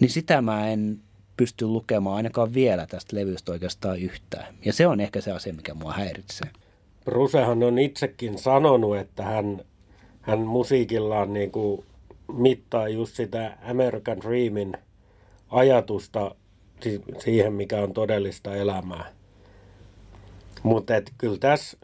[0.01, 1.01] Niin sitä mä en
[1.37, 4.55] pysty lukemaan ainakaan vielä tästä levystä oikeastaan yhtään.
[4.65, 6.51] Ja se on ehkä se asia, mikä mua häiritsee.
[7.05, 9.61] Brusehan on itsekin sanonut, että hän
[10.31, 11.85] hän musiikillaan niin kuin
[12.33, 14.73] mittaa just sitä American Dreamin
[15.49, 16.35] ajatusta
[17.19, 19.13] siihen, mikä on todellista elämää.
[20.63, 21.79] Mutta kyllä tässä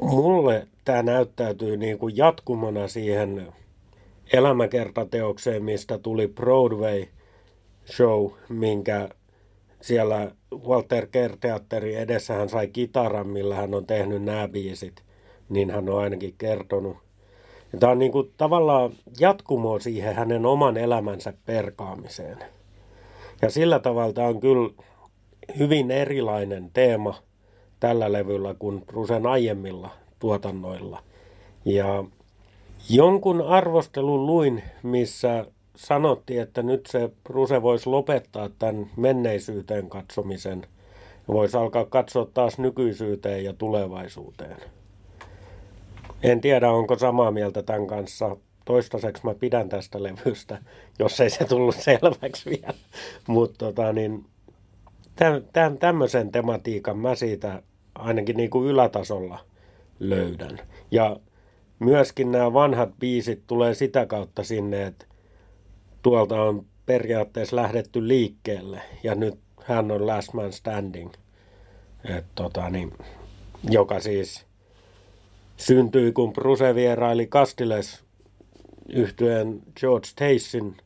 [0.00, 3.52] mulle tämä näyttäytyy niin kuin jatkumona siihen
[4.32, 7.06] elämäkertateokseen, mistä tuli Broadway
[7.86, 9.08] show, minkä
[9.80, 15.07] siellä Walter Kerr-teatteri edessä hän sai kitaran, millä hän on tehnyt nämä biisit
[15.48, 16.96] niin hän on ainakin kertonut.
[17.72, 22.38] Ja tämä on niin kuin tavallaan jatkumo siihen hänen oman elämänsä perkaamiseen.
[23.42, 24.70] Ja sillä tavalla tämä on kyllä
[25.58, 27.14] hyvin erilainen teema
[27.80, 31.02] tällä levyllä kuin Rusen aiemmilla tuotannoilla.
[31.64, 32.04] Ja
[32.90, 40.66] jonkun arvostelun luin, missä sanottiin, että nyt se Ruse voisi lopettaa tämän menneisyyteen katsomisen
[41.28, 44.56] voisi alkaa katsoa taas nykyisyyteen ja tulevaisuuteen.
[46.22, 48.36] En tiedä, onko samaa mieltä tämän kanssa.
[48.64, 50.58] Toistaiseksi mä pidän tästä levystä,
[50.98, 52.74] jos ei se tullut selväksi vielä.
[53.26, 54.24] Mutta tota, niin,
[55.52, 57.62] tämän, tämmöisen tematiikan mä siitä
[57.94, 59.38] ainakin niin kuin ylätasolla
[59.98, 60.58] löydän.
[60.90, 61.16] Ja
[61.78, 65.06] myöskin nämä vanhat biisit tulee sitä kautta sinne, että
[66.02, 71.10] tuolta on periaatteessa lähdetty liikkeelle ja nyt hän on last man standing.
[72.04, 72.92] Et tota, niin,
[73.70, 74.47] joka siis
[75.58, 78.04] syntyi, kun Bruse vieraili Kastiles
[78.88, 80.76] yhtyeen George Taysin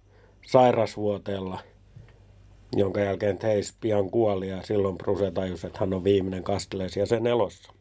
[0.47, 1.61] sairasvuoteella,
[2.77, 7.07] jonka jälkeen Tays pian kuoli ja silloin Bruse tajusi, että hän on viimeinen Kastiles ja
[7.07, 7.73] sen elossa.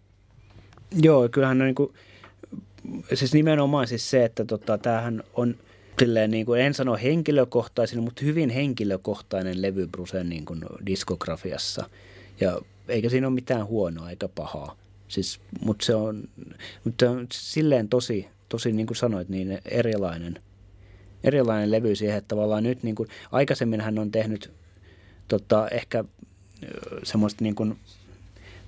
[1.02, 1.94] Joo, kyllähän on niin kuin,
[3.14, 5.56] siis nimenomaan siis se, että tota, tämähän on
[6.00, 11.90] silleen niin kuin, en sano henkilökohtaisin, mutta hyvin henkilökohtainen levy Brusen niin kuin diskografiassa.
[12.40, 14.76] Ja eikä siinä ole mitään huonoa eikä pahaa.
[15.12, 16.24] Siis, mutta se on,
[16.84, 20.40] mutta silleen tosi, tosi niin kuin sanoit, niin erilainen,
[21.24, 24.52] erilainen levy siihen, että tavallaan nyt niin kuin, aikaisemmin hän on tehnyt
[25.28, 26.04] tota, ehkä
[27.04, 27.80] semmoista niin kuin,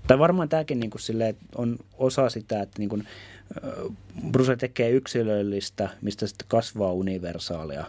[0.07, 3.07] tai varmaan tämäkin niin kuin silleen, on osa sitä, että niin kuin,
[4.31, 7.85] Bruce tekee yksilöllistä, mistä sitten kasvaa universaalia.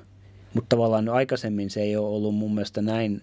[0.55, 3.23] Mutta tavallaan aikaisemmin se ei ole ollut mun mielestä näin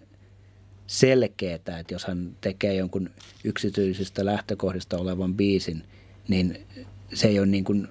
[0.92, 3.10] selkeää, että jos hän tekee jonkun
[3.44, 5.84] yksityisistä lähtökohdista olevan biisin,
[6.28, 6.68] niin
[7.14, 7.88] se ei ole niin kuin,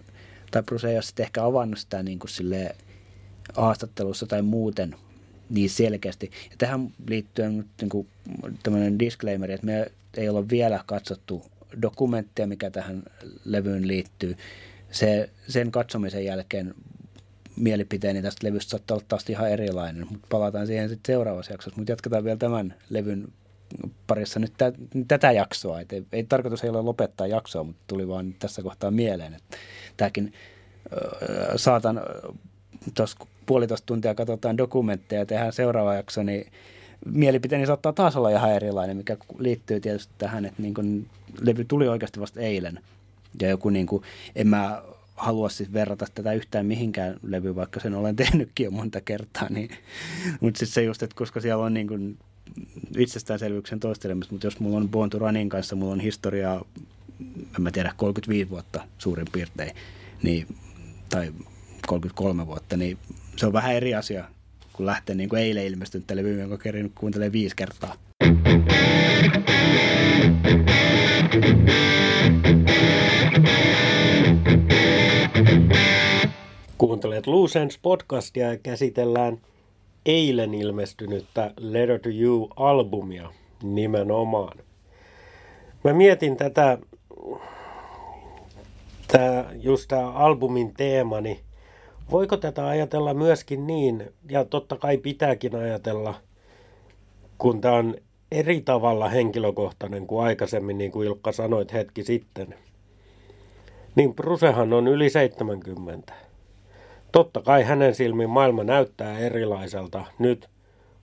[0.50, 2.30] tai Bruce ei ole ehkä avannut sitä niin kuin
[3.56, 4.94] haastattelussa tai muuten
[5.50, 6.30] niin selkeästi.
[6.50, 8.06] Ja tähän liittyen nyt niin kuin
[8.62, 11.46] tämmöinen disclaimer, että me ei olla vielä katsottu
[11.82, 13.02] dokumentteja, mikä tähän
[13.44, 14.36] levyyn liittyy.
[14.90, 16.74] Se, sen katsomisen jälkeen
[17.60, 21.78] mielipiteeni tästä levystä saattaa olla taas ihan erilainen, mutta palataan siihen sitten seuraavassa jaksossa.
[21.80, 23.28] Mutta jatketaan vielä tämän levyn
[24.06, 24.72] parissa nyt tä,
[25.08, 25.80] tätä jaksoa.
[25.80, 29.56] Et ei, ei tarkoitus ei ole lopettaa jaksoa, mutta tuli vaan tässä kohtaa mieleen, että
[29.96, 30.32] tämäkin
[30.92, 32.00] äh, saatan
[32.94, 36.52] tuossa puolitoista tuntia katsotaan dokumentteja ja tehdään seuraava jakso, niin
[37.06, 41.06] mielipiteeni saattaa taas olla ihan erilainen, mikä liittyy tietysti tähän, että niin kun
[41.40, 42.80] levy tuli oikeasti vasta eilen.
[43.40, 44.02] Ja joku niin kuin,
[44.36, 44.82] en mä
[45.20, 49.48] halua siis verrata tätä yhtään mihinkään levyyn, vaikka sen olen tehnytkin jo monta kertaa.
[49.50, 49.70] Niin,
[50.40, 52.18] mutta siis se just, että koska siellä on niin kuin
[52.98, 56.64] itsestäänselvyyksen toistelemista, mutta jos mulla on Born to Runin kanssa, mulla on historiaa,
[57.20, 59.76] en mä tiedä, 35 vuotta suurin piirtein,
[60.22, 60.46] niin,
[61.08, 61.32] tai
[61.86, 62.98] 33 vuotta, niin
[63.36, 64.24] se on vähän eri asia,
[64.72, 67.96] kun lähtee niin kuin eilen ilmestynyt levy, jonka kerin kuuntelee viisi kertaa.
[77.20, 79.40] Kuuntelet Lucens podcastia ja käsitellään
[80.06, 84.58] eilen ilmestynyttä Letter to You-albumia nimenomaan.
[85.84, 86.78] Mä mietin tätä,
[89.12, 91.40] tää, just tämä albumin teema, niin
[92.10, 96.14] voiko tätä ajatella myöskin niin, ja totta kai pitääkin ajatella,
[97.38, 97.94] kun tämä on
[98.32, 102.54] eri tavalla henkilökohtainen kuin aikaisemmin, niin kuin Ilkka sanoit hetki sitten.
[103.94, 106.29] Niin Brusehan on yli 70
[107.12, 110.48] Totta kai hänen silmin maailma näyttää erilaiselta nyt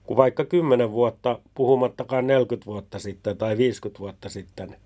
[0.04, 4.76] kuin vaikka 10 vuotta, puhumattakaan 40 vuotta sitten tai 50 vuotta sitten.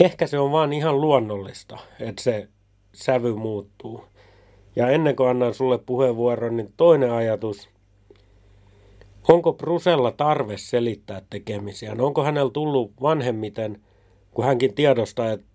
[0.00, 2.48] Ehkä se on vaan ihan luonnollista, että se
[2.94, 4.04] sävy muuttuu.
[4.76, 7.68] Ja ennen kuin annan sulle puheenvuoron, niin toinen ajatus.
[9.28, 11.96] Onko Brusella tarve selittää tekemisiä?
[11.98, 13.80] Onko hänellä tullut vanhemmiten,
[14.30, 15.46] kun hänkin tiedostaa, että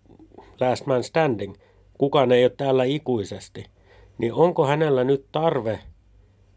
[0.59, 1.55] last man standing–
[1.97, 3.65] kukaan ei ole täällä ikuisesti,
[4.17, 5.79] niin onko hänellä nyt tarve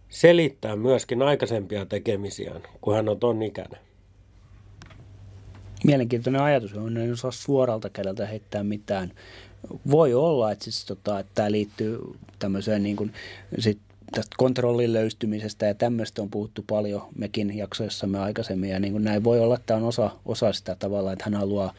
[0.09, 3.81] selittää myöskin aikaisempia tekemisiään, kun hän on ton ikäinen?
[5.85, 9.13] Mielenkiintoinen ajatus, on en osaa suoralta kädeltä heittää mitään.
[9.91, 11.99] Voi olla, että, siis, tota, että tämä liittyy
[12.39, 13.13] tämmöiseen niin kuin,
[13.59, 13.79] sit
[14.15, 19.25] tästä kontrollin löystymisestä ja tämmöistä on puhuttu paljon mekin jaksoissamme aikaisemmin ja niin kuin näin
[19.25, 21.75] voi olla, että tämä on osa, osa sitä tavalla, että hän haluaa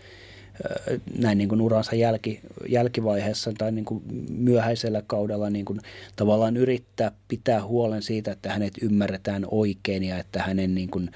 [1.19, 5.79] näin niin kuin uransa jälki, jälkivaiheessa tai niin kuin myöhäisellä kaudella niin kuin
[6.15, 11.11] tavallaan yrittää pitää huolen siitä, että hänet ymmärretään oikein ja että hänen niin kuin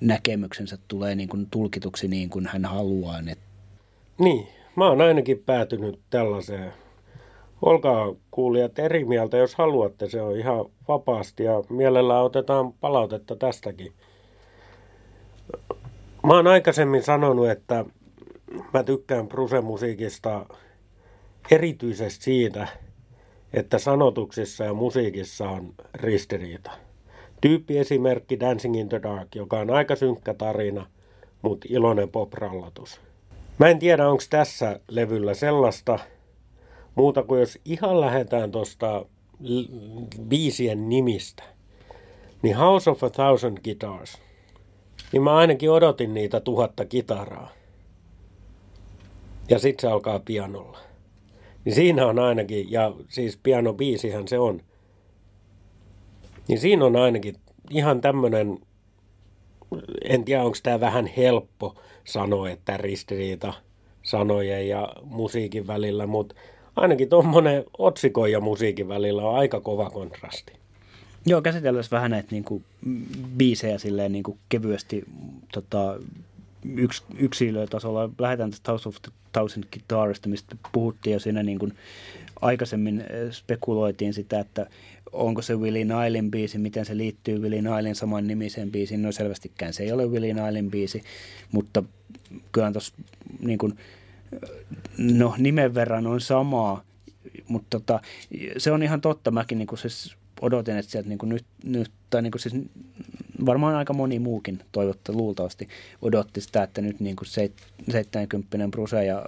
[0.00, 3.22] näkemyksensä tulee niin kuin tulkituksi niin kuin hän haluaa.
[4.18, 6.72] Niin, mä oon ainakin päätynyt tällaiseen.
[7.62, 10.08] Olkaa kuulijat eri mieltä, jos haluatte.
[10.08, 13.92] Se on ihan vapaasti ja mielellään otetaan palautetta tästäkin.
[16.26, 17.84] Mä oon aikaisemmin sanonut, että
[18.74, 20.46] mä tykkään Bruse-musiikista
[21.50, 22.68] erityisesti siitä,
[23.52, 26.70] että sanotuksissa ja musiikissa on ristiriita.
[27.40, 30.86] Tyyppiesimerkki Dancing in the Dark, joka on aika synkkä tarina,
[31.42, 33.00] mutta iloinen poprallatus.
[33.58, 35.98] Mä en tiedä, onko tässä levyllä sellaista,
[36.94, 39.06] muuta kuin jos ihan lähdetään tuosta
[40.28, 41.42] biisien nimistä,
[42.42, 44.18] niin House of a Thousand Guitars,
[45.12, 47.50] niin mä ainakin odotin niitä tuhatta kitaraa
[49.48, 50.78] ja sitten se alkaa pianolla.
[51.64, 54.60] Niin siinä on ainakin, ja siis pianobiisihän se on,
[56.48, 57.36] niin siinä on ainakin
[57.70, 58.58] ihan tämmöinen,
[60.04, 63.54] en tiedä onko tämä vähän helppo sanoa, että ristiriita
[64.02, 66.34] sanojen ja musiikin välillä, mutta
[66.76, 70.52] ainakin tuommoinen otsikon ja musiikin välillä on aika kova kontrasti.
[71.26, 72.62] Joo, käsitellään vähän näitä niinku,
[73.36, 75.04] biisejä silleen niinku, kevyesti
[75.52, 75.96] tota,
[76.76, 78.10] yks, yksilötasolla.
[78.18, 81.74] Lähdetään tästä House of the Thousand Guitarista, mistä puhuttiin jo siinä niin kuin
[82.40, 84.66] aikaisemmin eh, spekuloitiin sitä, että
[85.12, 89.02] onko se Willie Nilin biisi, miten se liittyy Willie Nilin saman nimiseen biisiin.
[89.02, 91.02] No selvästikään se ei ole Willie Nilin biisi,
[91.52, 91.82] mutta
[92.52, 92.94] kyllä tuossa
[93.40, 93.78] niin kuin,
[94.98, 96.84] no nimen verran on samaa,
[97.48, 98.00] mutta tota,
[98.58, 99.30] se on ihan totta.
[99.30, 102.54] Mäkin niin kuin siis odotin, että sieltä niin kuin nyt, nyt, tai niin kuin siis
[103.46, 105.68] varmaan aika moni muukin toivotta luultavasti
[106.02, 107.28] odotti sitä, että nyt niin kuin
[107.90, 109.26] 70 Bruse ja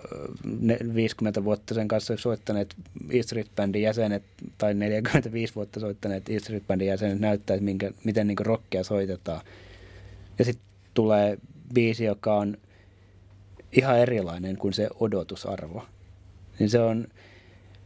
[0.95, 2.75] 50 vuotta sen kanssa soittaneet
[3.11, 4.23] E Street Bandin jäsenet
[4.59, 9.41] tai 45 vuotta soittaneet E Street Bandin jäsenet näyttää, minkä, miten niin kuin rockia soitetaan.
[10.39, 11.39] Ja sitten tulee
[11.75, 12.57] biisi, joka on
[13.73, 15.85] ihan erilainen kuin se odotusarvo.
[16.59, 17.07] Niin se on,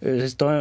[0.02, 0.52] Siis toi,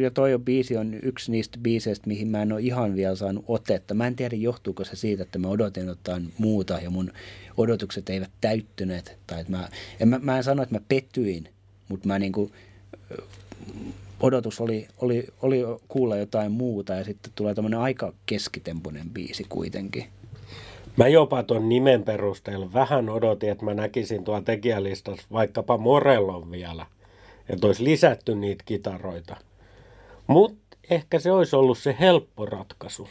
[0.00, 3.44] ja toi on biisi on yksi niistä biiseistä, mihin mä en ole ihan vielä saanut
[3.48, 3.94] otetta.
[3.94, 7.12] Mä en tiedä, johtuuko se siitä, että mä odotin jotain muuta ja mun
[7.56, 9.18] odotukset eivät täyttyneet.
[9.26, 9.68] Tai että mä,
[10.00, 11.48] en, mä, mä en sano, että mä pettyin,
[11.88, 12.50] mutta mä niinku,
[14.20, 20.04] odotus oli, oli, oli kuulla jotain muuta ja sitten tulee tämmöinen aika keskitempoinen biisi kuitenkin.
[20.96, 26.86] Mä jopa tuon nimen perusteella vähän odotin, että mä näkisin tuolla tekijälistassa vaikkapa Morellon vielä–
[27.50, 29.36] että olisi lisätty niitä kitaroita.
[30.26, 33.08] Mutta ehkä se olisi ollut se helppo ratkaisu.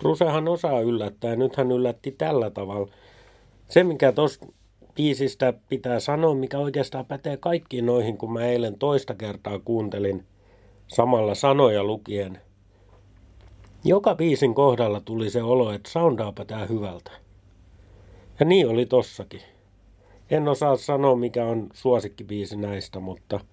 [0.00, 2.88] Brucehan osaa yllättää nyt hän yllätti tällä tavalla.
[3.68, 4.46] Se, mikä tuosta
[4.94, 10.24] biisistä pitää sanoa, mikä oikeastaan pätee kaikkiin noihin, kun mä eilen toista kertaa kuuntelin
[10.86, 12.40] samalla sanoja lukien.
[13.84, 17.10] Joka biisin kohdalla tuli se olo, että soundaapa tää hyvältä.
[18.40, 19.42] Ja niin oli tossakin.
[20.30, 23.40] En osaa sanoa, mikä on suosikkibiisi näistä, mutta–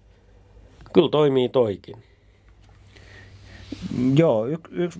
[0.95, 1.95] Kyllä toimii toikin.
[4.15, 4.99] Joo, yksi, yks,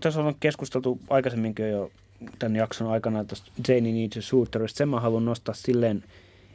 [0.00, 1.90] tässä on keskusteltu aikaisemminkin jo
[2.38, 4.78] tämän jakson aikana tuosta Janie Needs a Shooterista.
[4.78, 6.04] Sen mä haluan nostaa silleen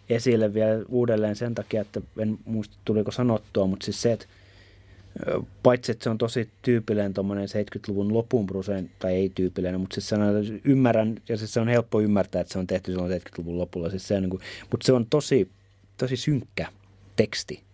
[0.09, 4.25] esille vielä uudelleen sen takia, että en muista tuliko sanottua, mutta siis se, että
[5.63, 10.09] paitsi että se on tosi tyypillinen tuommoinen 70-luvun lopun bruseen, tai ei tyypillinen, mutta siis
[10.09, 13.57] sanon, että ymmärrän, ja siis se on helppo ymmärtää, että se on tehty silloin 70-luvun
[13.57, 15.49] lopulla, siis se on niin kuin, mutta se on tosi,
[15.97, 16.67] tosi synkkä
[17.15, 17.68] teksti.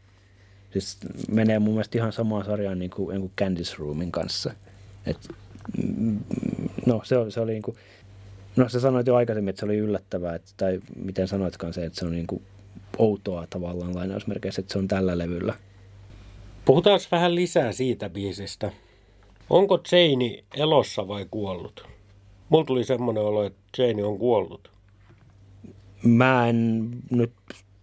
[0.75, 0.97] Siis
[1.31, 4.53] menee mun mielestä ihan samaan sarjaan niin kuin, niin kuin Candice Roomin kanssa.
[5.05, 5.17] Et,
[5.97, 6.19] mm,
[6.85, 7.77] no se, se oli niin kuin,
[8.55, 11.99] no sä sanoit jo aikaisemmin, että se oli yllättävää, että, tai miten sanoitkaan se, että
[11.99, 12.43] se on niin kuin
[12.97, 15.53] outoa tavallaan lainausmerkeissä, että se on tällä levyllä.
[16.65, 18.71] Puhutaan vähän lisää siitä biisistä.
[19.49, 21.87] Onko Jane elossa vai kuollut?
[22.49, 24.71] Mulla tuli semmoinen olo, että Jane on kuollut.
[26.03, 27.33] Mä en nyt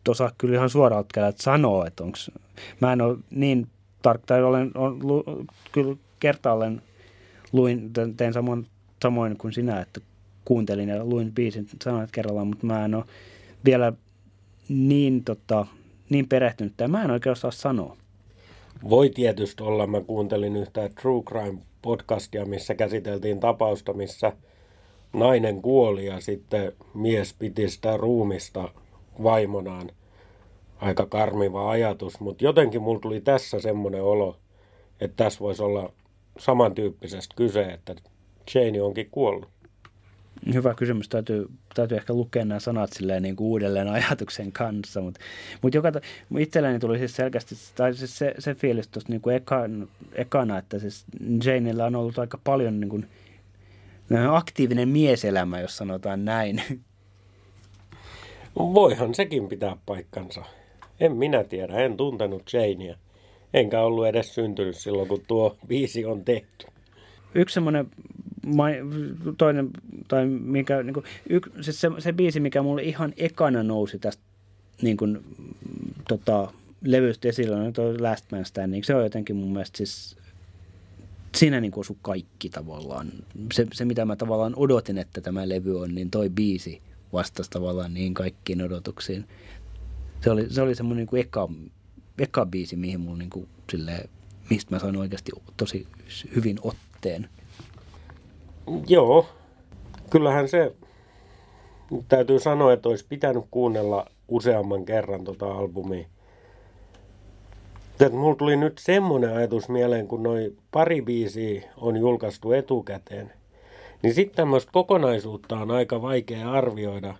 [0.08, 1.04] osaa kyllä ihan suoraan
[1.36, 2.18] sanoa, että onko
[2.80, 3.66] mä en ole niin
[4.02, 5.24] tarkka, tai olen, olen lu,
[5.72, 6.82] kyllä kertaalleen
[7.52, 8.66] luin, tein samoin,
[9.02, 10.00] samoin kuin sinä, että
[10.44, 13.04] kuuntelin ja luin biisin sanat kerrallaan, mutta mä en ole
[13.64, 13.92] vielä
[14.68, 15.66] niin, tota,
[16.10, 17.96] niin perehtynyt, ja mä en oikein osaa sanoa.
[18.88, 24.32] Voi tietysti olla, mä kuuntelin yhtä True Crime podcastia, missä käsiteltiin tapausta, missä
[25.12, 28.68] nainen kuoli ja sitten mies piti sitä ruumista
[29.22, 29.90] vaimonaan–
[30.82, 34.36] aika karmiva ajatus, mutta jotenkin mulla tuli tässä semmoinen olo,
[35.00, 35.92] että tässä voisi olla
[36.38, 37.94] samantyyppisestä kyse, että
[38.54, 39.48] Jane onkin kuollut.
[40.54, 41.08] Hyvä kysymys.
[41.08, 45.00] Täytyy, täytyy ehkä lukea nämä sanat silleen niin kuin uudelleen ajatuksen kanssa.
[45.00, 45.20] Mutta
[45.62, 45.92] mut joka,
[46.38, 50.78] itselleni tuli siis selkeästi tai siis se, se fiilis tuosta niin kuin ekan, ekana, että
[50.78, 51.04] siis
[51.44, 53.06] Janeilla on ollut aika paljon niin kuin,
[54.30, 56.62] aktiivinen mieselämä, jos sanotaan näin.
[58.56, 60.44] Voihan sekin pitää paikkansa.
[61.02, 62.96] En minä tiedä, en tuntenut Janea.
[63.54, 66.66] Enkä ollut edes syntynyt silloin, kun tuo biisi on tehty.
[67.34, 67.90] Yksi semmoinen
[69.38, 69.70] toinen,
[70.08, 74.22] tai mikä, niin kuin, yk, siis se, se biisi, mikä mulle ihan ekana nousi tästä
[74.82, 75.18] niin kuin,
[76.08, 76.52] tota,
[76.84, 78.84] levystä esille, on tuo Last Man Standing.
[78.84, 80.16] Se on jotenkin mun mielestä siis,
[81.36, 83.12] siinä niin kuin kaikki tavallaan.
[83.52, 87.94] Se, se, mitä mä tavallaan odotin, että tämä levy on, niin toi biisi vastasi tavallaan
[87.94, 89.24] niin kaikkiin odotuksiin
[90.24, 91.48] se oli, se oli semmoinen niin eka,
[92.18, 94.08] eka biisi, mihin mulla niin kuin, silleen,
[94.50, 95.86] mistä mä sain oikeasti tosi
[96.36, 97.28] hyvin otteen.
[98.86, 99.26] Joo,
[100.10, 100.74] kyllähän se
[102.08, 106.06] täytyy sanoa, että olisi pitänyt kuunnella useamman kerran tota albumia.
[107.92, 113.32] Että mulla tuli nyt semmoinen ajatus mieleen, kun noin pari biisiä on julkaistu etukäteen,
[114.02, 117.14] niin sitten tämmöistä kokonaisuutta on aika vaikea arvioida,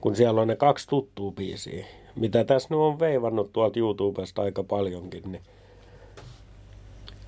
[0.00, 1.86] kun siellä on ne kaksi tuttua biisiä
[2.16, 5.42] mitä tässä nyt on veivannut tuolta YouTubesta aika paljonkin, niin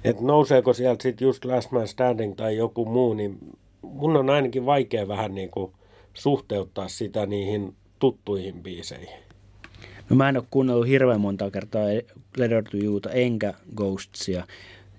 [0.04, 3.38] että nouseeko sieltä sitten just Last Man Standing tai joku muu, niin
[3.82, 5.72] mun on ainakin vaikea vähän niin kuin
[6.14, 9.18] suhteuttaa sitä niihin tuttuihin biiseihin.
[10.10, 11.84] No mä en ole kuunnellut hirveän monta kertaa
[12.36, 14.46] Letter to Youta enkä Ghostsia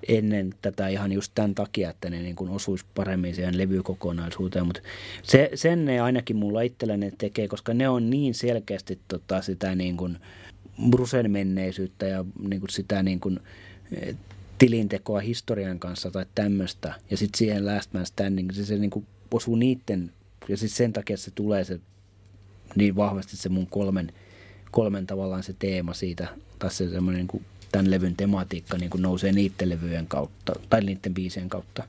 [0.08, 4.82] ennen tätä ihan just tämän takia, että ne niin kuin osuisi paremmin siihen levykokonaisuuteen, mutta
[5.24, 9.98] se, sen ne ainakin mulla itselleni tekee, koska ne on niin selkeästi tota, sitä niin
[9.98, 10.18] kuin
[10.90, 13.40] Brusen menneisyyttä ja niin kuin sitä niin kuin,
[13.92, 14.16] eh,
[14.58, 19.06] tilintekoa historian kanssa tai tämmöistä, ja sitten siihen Last Man Standing, se, se niin kuin
[19.32, 20.12] osuu niiden,
[20.48, 21.80] ja sitten sen takia se tulee se
[22.76, 24.14] niin vahvasti se mun kolmen,
[24.72, 26.28] kolmen tavallaan se teema siitä,
[26.60, 31.14] tai se semmoinen niin tämän levyn tematiikka niin kuin nousee niiden levyjen kautta, tai niiden
[31.14, 31.84] biisien kautta.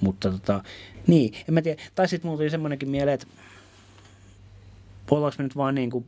[0.00, 0.64] Mutta tota,
[1.06, 1.82] niin, en mä tiedä.
[1.94, 3.26] Tai sitten mulla tuli semmoinenkin mieleen, että
[5.10, 6.04] ollaanko me nyt vaan niin kuin,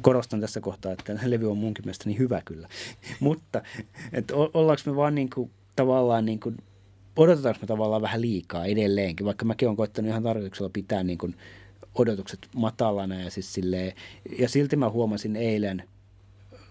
[0.00, 2.68] korostan tässä kohtaa, että levy on munkin mielestä niin hyvä kyllä.
[3.20, 3.62] Mutta
[4.12, 6.56] että ollaanko me vaan niin kuin, tavallaan niin kuin,
[7.16, 11.36] odotetaanko me tavallaan vähän liikaa edelleenkin, vaikka mäkin olen koittanut ihan tarkoituksella pitää niin kuin
[11.94, 13.92] odotukset matalana ja siis silleen,
[14.38, 15.82] ja silti mä huomasin eilen,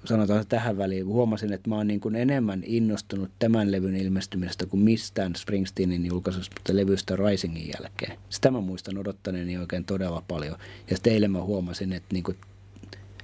[0.06, 4.84] sanotaan tähän väliin, huomasin, että mä oon niin kuin enemmän innostunut tämän levyn ilmestymisestä kuin
[4.84, 8.20] mistään Springsteenin julkaisusta levystä Risingin jälkeen.
[8.30, 10.56] Sitä mä muistan odottaneeni oikein todella paljon.
[10.89, 12.38] Ja sitten eilen mä huomasin, että, niin kuin,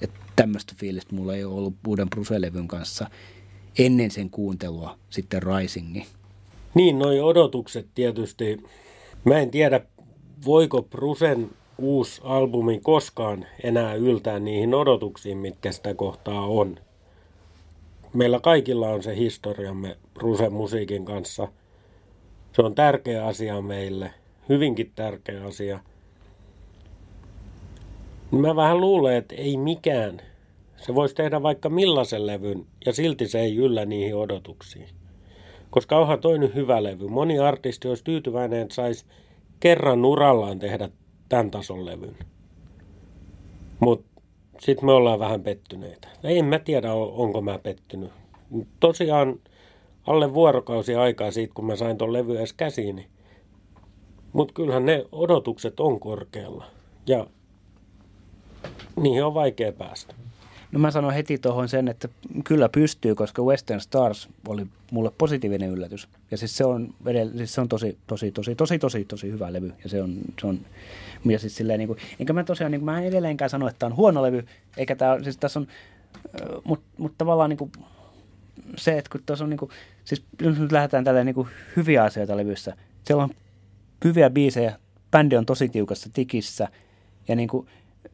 [0.02, 3.10] että tämmöistä fiilistä mulla ei ole ollut uuden Bruce-levyn kanssa
[3.80, 6.06] ennen sen kuuntelua sitten Risingin.
[6.74, 8.64] Niin, noi odotukset tietysti.
[9.26, 9.82] Mä en tiedä,
[10.46, 16.80] voiko Brusen uusi albumi koskaan enää yltää niihin odotuksiin, mitkä sitä kohtaa on.
[18.14, 21.48] Meillä kaikilla on se historiamme Brusen musiikin kanssa.
[22.52, 24.12] Se on tärkeä asia meille,
[24.50, 25.80] hyvinkin tärkeä asia.
[28.32, 30.22] Mä vähän luulen, että ei mikään.
[30.78, 34.88] Se voisi tehdä vaikka millaisen levyn ja silti se ei yllä niihin odotuksiin.
[35.70, 37.08] Koska onhan toinen hyvä levy.
[37.08, 39.06] Moni artisti olisi tyytyväinen, että saisi
[39.60, 40.90] kerran urallaan tehdä
[41.30, 42.18] tämän tason levyn.
[43.80, 44.22] Mutta
[44.60, 46.08] sitten me ollaan vähän pettyneitä.
[46.24, 48.12] En mä tiedä, onko mä pettynyt.
[48.80, 49.40] Tosiaan
[50.08, 53.08] alle vuorokausi aikaa siitä, kun mä sain ton levy edes käsiini.
[54.34, 56.66] Mutta kyllähän ne odotukset on korkealla.
[57.08, 57.28] Ja
[58.96, 60.16] niihin on vaikea päästä.
[60.72, 62.10] No mä sanon heti tuohon sen, että
[62.44, 66.08] kyllä pystyy, koska Western Stars oli mulle positiivinen yllätys.
[66.32, 69.54] Ja siis se on, edell- siis se on tosi, tosi, tosi, tosi, tosi, tosi hyvä
[69.54, 69.74] levy.
[69.84, 70.60] Ja se on, se on
[71.26, 73.80] ja siis silleen, niin kuin, enkä mä tosiaan, niin kuin, mä en edelleenkään sano, että
[73.80, 74.46] tämä on huono levy,
[74.78, 75.68] eikä tämä, siis tässä on,
[76.64, 77.72] mutta mut tavallaan niin kuin,
[78.78, 79.72] se, että kun tuossa on niin kuin,
[80.06, 83.30] siis jos nyt lähdetään tällä niin kuin hyviä asioita levyssä, siellä on
[84.04, 84.80] hyviä biisejä,
[85.12, 86.68] bändi on tosi tiukassa tikissä
[87.28, 87.68] ja niin kuin,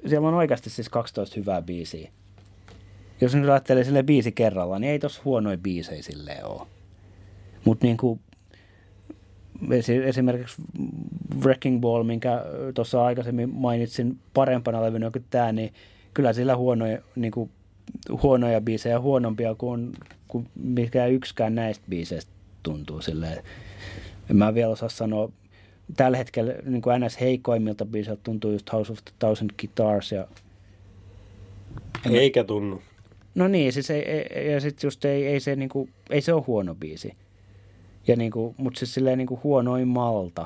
[0.07, 2.11] siellä on oikeasti siis 12 hyvää biisiä
[3.23, 6.67] jos nyt ajattelee sille biisi kerralla, niin ei tossa huonoja biisejä silleen ole.
[7.65, 8.19] Mutta niin kuin,
[10.05, 10.61] esimerkiksi
[11.41, 15.73] Wrecking Ball, minkä tuossa aikaisemmin mainitsin parempana levynä kuin tämä, niin
[16.13, 17.49] kyllä sillä huonoja, niin kuin,
[18.23, 19.91] huonoja biisejä huonompia kuin,
[20.27, 22.31] kuin mikä yksikään näistä biiseistä
[22.63, 23.43] tuntuu silleen.
[24.29, 25.31] En mä vielä osaa sanoa,
[25.97, 27.19] tällä hetkellä niin kuin ns.
[27.19, 30.27] heikoimmilta biisiltä tuntuu just House of the Thousand Guitars ja
[32.11, 32.81] eikä tunnu.
[33.35, 36.43] No niin, siis ei, ei, ja sitten just ei, ei, se, niinku, ei se ole
[36.47, 37.13] huono biisi.
[38.07, 40.45] Ja niinku, mutta siis silleen niinku huonoin malta.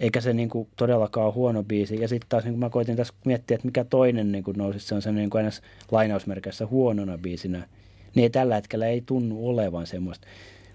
[0.00, 2.00] Eikä se niinku todellakaan ole huono biisi.
[2.00, 5.02] Ja sitten taas niinku mä koitin tässä miettiä, että mikä toinen niinku nousi, se on
[5.02, 5.50] se niinku aina
[5.90, 7.68] lainausmerkeissä huonona biisinä.
[8.14, 10.26] Niin tällä hetkellä ei tunnu olevan semmoista.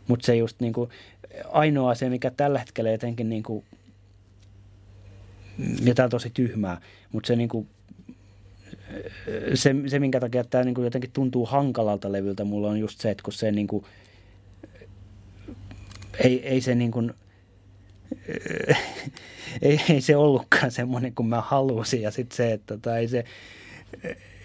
[0.08, 0.90] Mutta se just niinku,
[1.50, 3.64] ainoa se, mikä tällä hetkellä jotenkin niinku,
[5.84, 6.82] ja tämä on tosi tyhmää,
[7.12, 7.68] mutta se niinku
[9.54, 13.12] se, se, minkä takia tämä niin kuin jotenkin tuntuu hankalalta levyltä mulla on just se,
[13.12, 13.86] että kun se niin kuin,
[16.24, 17.14] ei, ei se niin kuin,
[19.62, 23.24] ei, ei se ollutkaan semmoinen kuin mä halusin ja sitten se, että tota, ei se,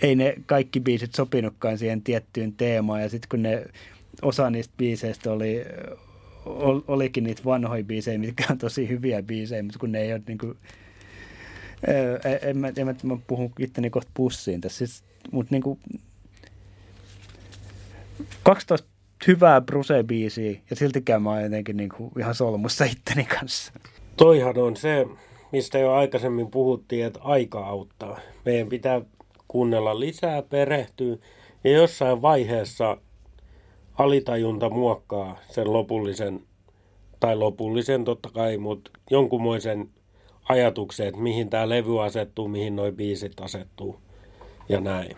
[0.03, 3.67] ei ne kaikki biisit sopinutkaan siihen tiettyyn teemaan ja sitten kun ne
[4.23, 5.65] osa niistä biiseistä oli,
[6.89, 10.39] olikin niitä vanhoja biisejä, mitkä on tosi hyviä biisejä, mutta kun ne ei ole niin
[10.39, 10.57] kuin,
[12.43, 15.79] en, mä, en mä, mä puhun itteni kohta pussiin tässä, siis, mutta niinku
[18.43, 18.89] 12
[19.27, 23.73] hyvää Bruce-biisiä ja siltikään mä oon jotenkin niinku ihan solmussa itteni kanssa.
[24.17, 25.07] Toihan on se,
[25.53, 28.21] mistä jo aikaisemmin puhuttiin, että aika auttaa.
[28.45, 29.01] Meidän pitää
[29.49, 31.17] kuunnella lisää, perehtyä
[31.65, 32.97] ja jossain vaiheessa
[33.99, 36.41] alitajunta muokkaa sen lopullisen,
[37.21, 39.89] tai lopullisen totta kai, mutta jonkunmoisen
[40.49, 44.01] ajatukseen, että mihin tämä levy asettuu, mihin nuo biisit asettuu
[44.69, 45.17] ja näin.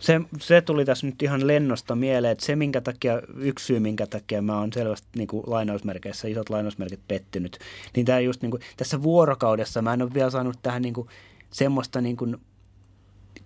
[0.00, 4.06] Se, se tuli tässä nyt ihan lennosta mieleen, että se minkä takia, yksi syy minkä
[4.06, 7.58] takia mä oon selvästi niin kuin lainausmerkeissä, isot lainausmerkit pettynyt,
[7.96, 11.08] niin tämä just niin kuin, tässä vuorokaudessa mä en ole vielä saanut tähän niin kuin,
[11.50, 12.36] semmoista niin kuin,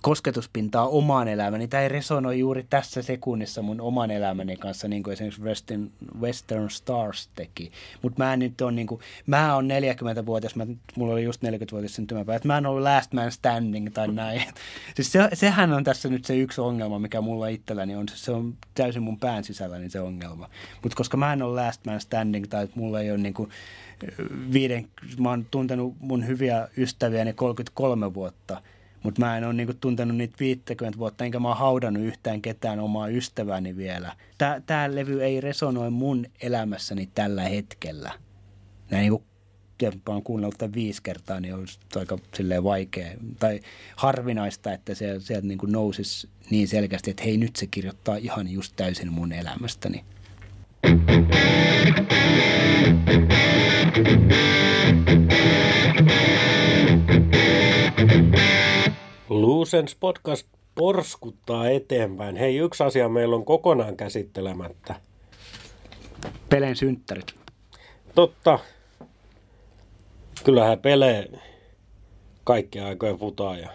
[0.03, 1.59] kosketuspintaa omaan elämäni.
[1.59, 5.91] Niin tämä ei resonoi juuri tässä sekunnissa mun oman elämäni kanssa, niin kuin esimerkiksi Western,
[6.21, 7.73] Western Stars teki.
[8.03, 10.67] Mutta mä nyt on niin kuin, mä oon 40-vuotias, mä,
[10.97, 14.43] mulla oli just 40-vuotias syntymäpäivä, että mä en ollut last man standing tai näin.
[14.97, 18.07] siis se, sehän on tässä nyt se yksi ongelma, mikä mulla itselläni on.
[18.09, 20.49] Se on täysin mun pään sisälläni se ongelma.
[20.83, 23.51] Mutta koska mä en ole last man standing tai mulla ei ole niin kuin,
[24.53, 24.89] viiden,
[25.19, 28.63] mä oon tuntenut mun hyviä ystäviäni 33 vuotta–
[29.07, 32.81] mutta mä en ole niinku tuntenut niitä 50 vuotta, enkä mä oon haudannut yhtään ketään
[32.81, 34.13] omaa ystäväni vielä.
[34.39, 38.13] Tää, tää levy ei resonoi mun elämässäni tällä hetkellä.
[38.91, 39.23] Näin niinku
[39.79, 43.61] tiedä, mä oon kuunnellut tämän viisi kertaa, niin olisi aika silleen vaikea tai
[43.97, 48.73] harvinaista, että se sieltä niin nousisi niin selkeästi, että hei nyt se kirjoittaa ihan just
[48.77, 50.05] täysin mun elämästäni.
[59.67, 62.37] Luusens podcast porskuttaa eteenpäin.
[62.37, 64.95] Hei, yksi asia meillä on kokonaan käsittelemättä.
[66.49, 67.35] Peleen synttärit.
[68.15, 68.59] Totta.
[70.45, 71.31] Kyllähän Pele
[72.45, 73.71] kaikkea aikojen futaaja.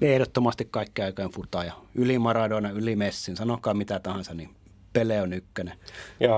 [0.00, 1.72] Ehdottomasti kaikkea aikojen futaaja.
[1.94, 4.50] Yli Maradona, yli Messin, sanokaa mitä tahansa, niin
[4.92, 5.78] Pele on ykkönen.
[6.20, 6.36] Ja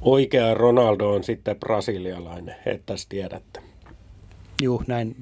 [0.00, 3.71] oikea Ronaldo on sitten brasilialainen, että tiedätte.
[4.62, 5.16] Juu, näin,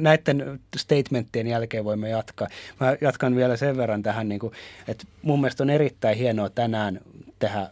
[0.00, 2.48] näiden statementtien jälkeen voimme jatkaa.
[2.80, 4.52] Mä jatkan vielä sen verran tähän, niin kuin,
[4.88, 7.00] että mun mielestä on erittäin hienoa tänään
[7.38, 7.70] tehdä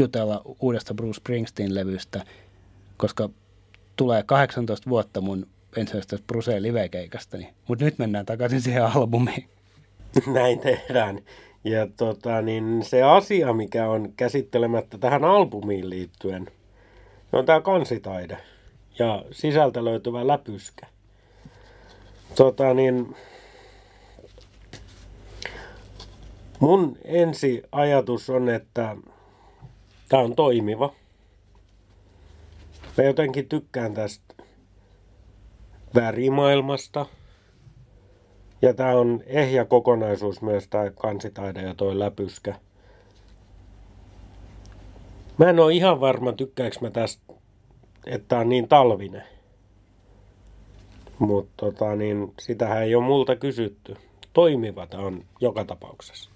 [0.00, 2.24] jutella uudesta Bruce Springsteen-levystä,
[2.96, 3.28] koska
[3.96, 5.46] tulee 18 vuotta mun
[5.76, 7.48] ensimmäisestä Bruce live-keikastani.
[7.68, 9.48] Mutta nyt mennään takaisin siihen albumiin.
[10.26, 11.20] Näin tehdään.
[11.64, 16.46] Ja tota, niin se asia, mikä on käsittelemättä tähän albumiin liittyen,
[17.32, 18.38] on tämä kansitaide
[18.98, 20.86] ja sisältä löytyvä läpyskä.
[22.34, 23.16] Tota, niin,
[26.60, 28.96] mun ensi ajatus on, että
[30.08, 30.92] tämä on toimiva.
[32.96, 34.34] Mä jotenkin tykkään tästä
[35.94, 37.06] värimaailmasta.
[38.62, 42.54] Ja tämä on ehjä kokonaisuus myös tämä kansitaide ja toi läpyskä.
[45.38, 47.35] Mä en ole ihan varma, tykkääkö mä tästä
[48.06, 49.22] että on niin talvinen.
[51.18, 53.96] Mutta tota, niin, sitähän ei ole multa kysytty.
[54.32, 56.30] Toimivat on joka tapauksessa.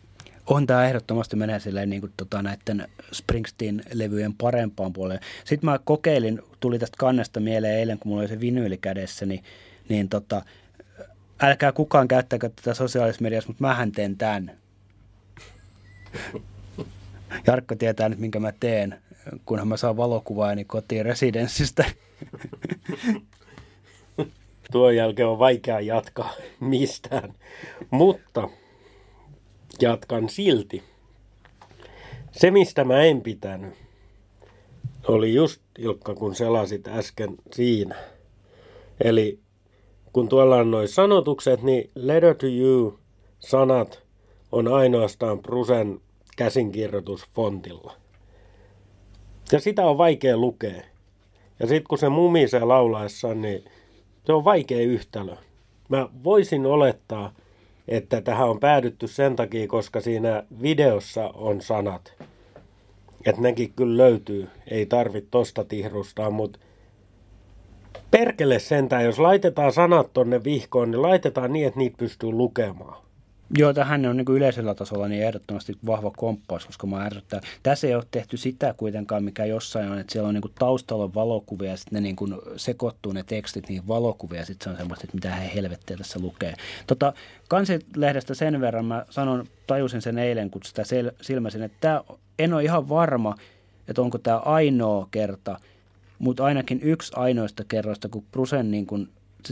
[0.46, 5.20] On tämä ehdottomasti menee silleen niin kuin, tota, näiden Springsteen-levyjen parempaan puoleen.
[5.44, 9.44] Sitten mä kokeilin, tuli tästä kannesta mieleen eilen, kun mulla oli se vinyyli kädessä, niin,
[9.88, 10.42] niin tota,
[11.40, 14.58] älkää kukaan käyttäkö tätä sosiaalisessa mediassa, mutta mähän teen tämän.
[17.46, 19.02] Jarkko tietää nyt, minkä mä teen
[19.44, 21.84] kunhan mä saan valokuvaani kotiin residenssistä.
[24.72, 27.34] Tuon jälkeen on vaikea jatkaa mistään,
[27.90, 28.48] mutta
[29.80, 30.82] jatkan silti.
[32.32, 33.74] Se, mistä mä en pitänyt,
[35.08, 37.94] oli just, Ilkka, kun selasit äsken siinä.
[39.00, 39.38] Eli
[40.12, 42.98] kun tuolla on noin sanotukset, niin letter to you
[43.38, 44.02] sanat
[44.52, 46.00] on ainoastaan Prusen
[46.36, 47.99] käsinkirjoitus fontilla.
[49.52, 50.82] Ja sitä on vaikea lukea.
[51.60, 53.64] Ja sitten kun se mumisee laulaessa, niin
[54.24, 55.36] se on vaikea yhtälö.
[55.88, 57.32] Mä voisin olettaa,
[57.88, 62.12] että tähän on päädytty sen takia, koska siinä videossa on sanat.
[63.26, 64.48] Että nekin kyllä löytyy.
[64.70, 66.58] Ei tarvitse tosta tihrustaa, mutta
[68.10, 73.09] perkele sentään, jos laitetaan sanat tonne vihkoon, niin laitetaan niin, että niitä pystyy lukemaan.
[73.58, 77.40] Joo, tähän on niin yleisellä tasolla niin ehdottomasti vahva komppaus, koska mä ärsyttää.
[77.62, 81.70] Tässä ei ole tehty sitä kuitenkaan, mikä jossain on, että siellä on niin taustalla valokuvia
[81.70, 85.04] ja sitten ne niin kuin sekoittuu ne tekstit niin valokuvia ja sitten se on semmoista,
[85.04, 86.54] että mitä he helvettiä tässä lukee.
[86.86, 87.12] Tota,
[87.48, 92.04] kansilehdestä sen verran mä sanon, tajusin sen eilen, kun sitä sel- silmäsin, että tämä,
[92.38, 93.34] en ole ihan varma,
[93.88, 95.60] että onko tämä ainoa kerta,
[96.18, 99.08] mutta ainakin yksi ainoista kerroista, kun Brusen niin kuin,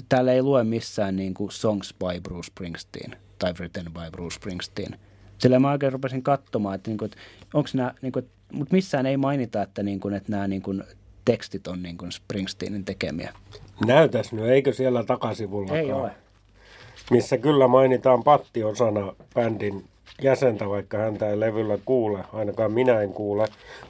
[0.09, 4.99] täällä ei lue missään niin kuin Songs by Bruce Springsteen– tai Written by Bruce Springsteen.
[5.39, 7.19] Sillä mä oikein rupesin katsomaan, että, niin kuin, että
[7.55, 10.85] onko nämä, niin kuin, mutta missään ei mainita, että, niin kuin, että nämä niin kuin,
[11.25, 13.33] tekstit on niin kuin Springsteenin tekemiä.
[13.87, 16.11] Näytäs nyt, eikö siellä takasivulla Ei ole.
[17.11, 19.85] Missä kyllä mainitaan Patti osana bändin
[20.23, 22.19] jäsentä, vaikka häntä ei levyllä kuule.
[22.33, 23.47] Ainakaan minä en kuule.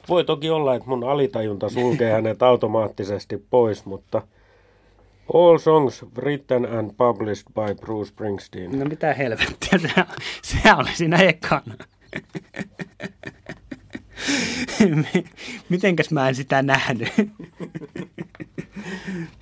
[0.09, 4.21] Voi toki olla, että mun alitajunta sulkee hänet automaattisesti pois, mutta–
[5.33, 8.79] All songs written and published by Bruce Springsteen.
[8.79, 9.89] No mitä helvettiä, se,
[10.41, 11.73] se oli siinä ekana.
[15.69, 17.13] Mitenkäs mä en sitä nähnyt?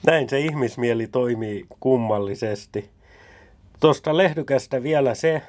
[0.05, 2.89] Näin se ihmismieli toimii kummallisesti.
[3.79, 5.41] Tuosta lehdykästä vielä se,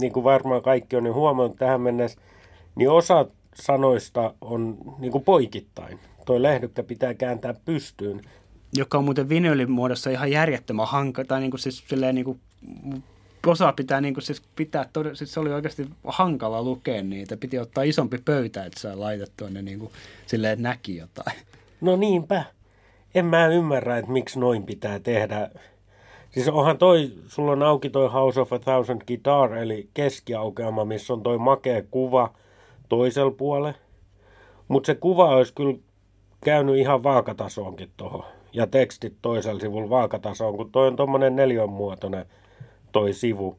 [0.00, 2.20] niin kuin varmaan kaikki on jo huomannut tähän mennessä,
[2.74, 5.98] niin osa sanoista on niin kuin poikittain.
[6.24, 8.20] Tuo lehdykkä pitää kääntää pystyyn
[8.76, 12.40] joka on muuten vinyylin muodossa ihan järjettömän hankala, tai niin kuin siis silleen niin kuin,
[13.46, 17.58] osa pitää niin kuin siis pitää, tod- siis se oli oikeasti hankala lukea niitä, piti
[17.58, 19.92] ottaa isompi pöytä, että saa laitettua ne niin kuin,
[20.26, 21.36] silleen, että näki jotain.
[21.80, 22.44] No niinpä.
[23.14, 25.50] En mä ymmärrä, että miksi noin pitää tehdä.
[26.30, 31.12] Siis onhan toi, sulla on auki toi House of a Thousand Guitar, eli keskiaukeama, missä
[31.12, 32.34] on toi makea kuva
[32.88, 33.78] toisella puolella.
[34.68, 35.78] Mutta se kuva olisi kyllä
[36.44, 38.24] käynyt ihan vaakatasoonkin tuohon.
[38.54, 42.26] Ja tekstit toisella sivulla vaakatasoon, kun toi on tuommoinen neljönmuotoinen
[42.92, 43.58] toi sivu.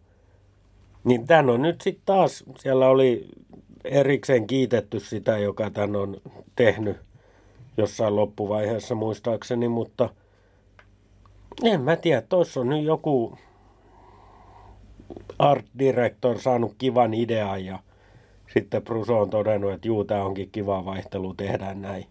[1.03, 3.27] Niin tän on nyt sitten taas, siellä oli
[3.83, 6.17] erikseen kiitetty sitä, joka tän on
[6.55, 6.97] tehnyt
[7.77, 10.09] jossain loppuvaiheessa muistaakseni, mutta
[11.63, 13.37] en mä tiedä, toissa on nyt joku
[15.39, 17.79] art director saanut kivan idean ja
[18.53, 22.05] sitten Pruso on todennut, että juu, tämä onkin kiva vaihtelu, tehdään näin.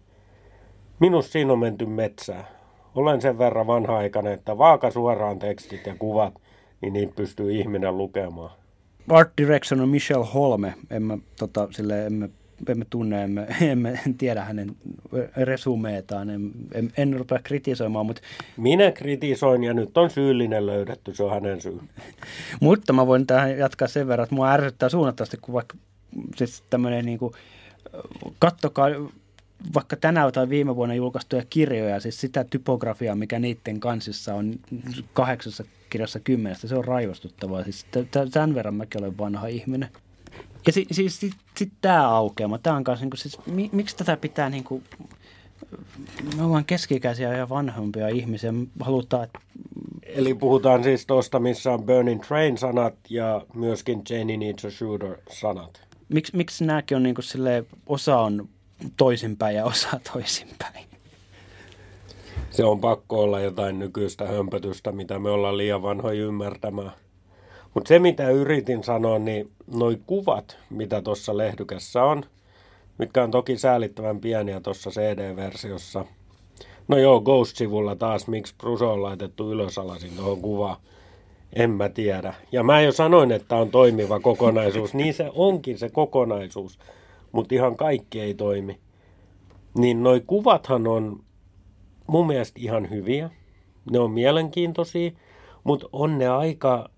[0.99, 2.54] Minus siinä on menty metsään.
[2.95, 6.33] Olen sen verran vanha-aikainen, että vaaka suoraan tekstit ja kuvat,
[6.81, 8.51] niin niin pystyy ihminen lukemaan.
[9.09, 10.73] Art direction on Michelle Holme.
[10.89, 12.29] En mä, tota, sille, emme,
[12.69, 14.75] emme tunne, emme, emme tiedä hänen
[15.37, 16.29] resumeetaan.
[16.29, 18.21] En, en, en rupea kritisoimaan, mutta...
[18.57, 21.79] Minä kritisoin ja nyt on syyllinen löydetty, se on hänen syy.
[22.61, 25.77] mutta mä voin tähän jatkaa sen verran, että mua ärsyttää suunnattavasti, kun vaikka
[26.35, 27.33] siis tämmöinen niin kuin,
[28.39, 28.87] kattokaa
[29.73, 34.59] vaikka tänä tai viime vuonna julkaistuja kirjoja, siis sitä typografiaa, mikä niiden kansissa on
[35.13, 37.63] kahdeksassa kirjassa kymmenestä, se on raivostuttavaa.
[37.63, 37.85] Siis
[38.31, 39.89] tämän verran mäkin olen vanha ihminen.
[40.67, 44.17] Ja si, siis sit, sit tämä aukeama, tämä on kanssa, niin siis, mi, miksi tätä
[44.17, 44.83] pitää niin kuin,
[46.37, 49.39] me ollaan keskikäisiä ja vanhempia ihmisiä, halutaan, että
[50.03, 55.81] Eli puhutaan siis tuosta, missä on Burning Train-sanat ja myöskin Jenny Needs a Shooter-sanat.
[56.09, 58.49] Miksi, miksi nämäkin on niin kuin silleen, osa on
[58.97, 60.85] toisinpäin ja osa toisinpäin?
[62.49, 66.91] Se on pakko olla jotain nykyistä hömpötystä, mitä me ollaan liian vanhoja ymmärtämään.
[67.73, 72.23] Mutta se, mitä yritin sanoa, niin noi kuvat, mitä tuossa lehdykässä on,
[72.97, 76.05] mitkä on toki säälittävän pieniä tuossa CD-versiossa.
[76.87, 80.77] No joo, Ghost-sivulla taas, miksi Pruso on laitettu ylösalasin tuohon kuvaan.
[81.53, 82.33] En mä tiedä.
[82.51, 84.93] Ja mä jo sanoin, että on toimiva kokonaisuus.
[84.93, 86.79] Niin se onkin se kokonaisuus,
[87.35, 88.79] mutta ihan kaikki ei toimi.
[89.77, 91.23] Niin noi kuvathan on
[92.07, 93.29] mun mielestä ihan hyviä.
[93.91, 95.11] Ne on mielenkiintoisia,
[95.63, 96.89] mutta on ne aika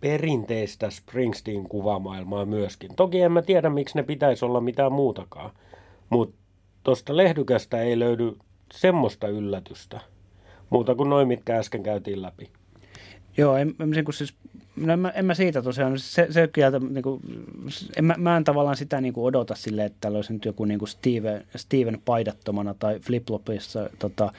[0.00, 2.90] perinteistä Springsteen kuvamaailmaa myöskin.
[2.96, 5.50] Toki en mä tiedä, miksi ne pitäisi olla mitään muutakaan.
[6.10, 6.36] Mutta
[6.82, 8.36] tuosta lehdykästä ei löydy
[8.72, 10.00] semmoista yllätystä.
[10.70, 12.50] Muuta kuin noin, mitkä äsken käytiin läpi.
[13.36, 14.34] Joo, en, en, niin siis,
[14.76, 17.20] no en, mä, en mä siitä tosiaan, se, se kieltä, niin kuin,
[17.96, 20.64] en, mä, mä en tavallaan sitä niin kuin odota silleen, että täällä olisi nyt joku
[20.64, 24.32] niin kuin Steven, Steven paidattomana tai fliplopissa tota,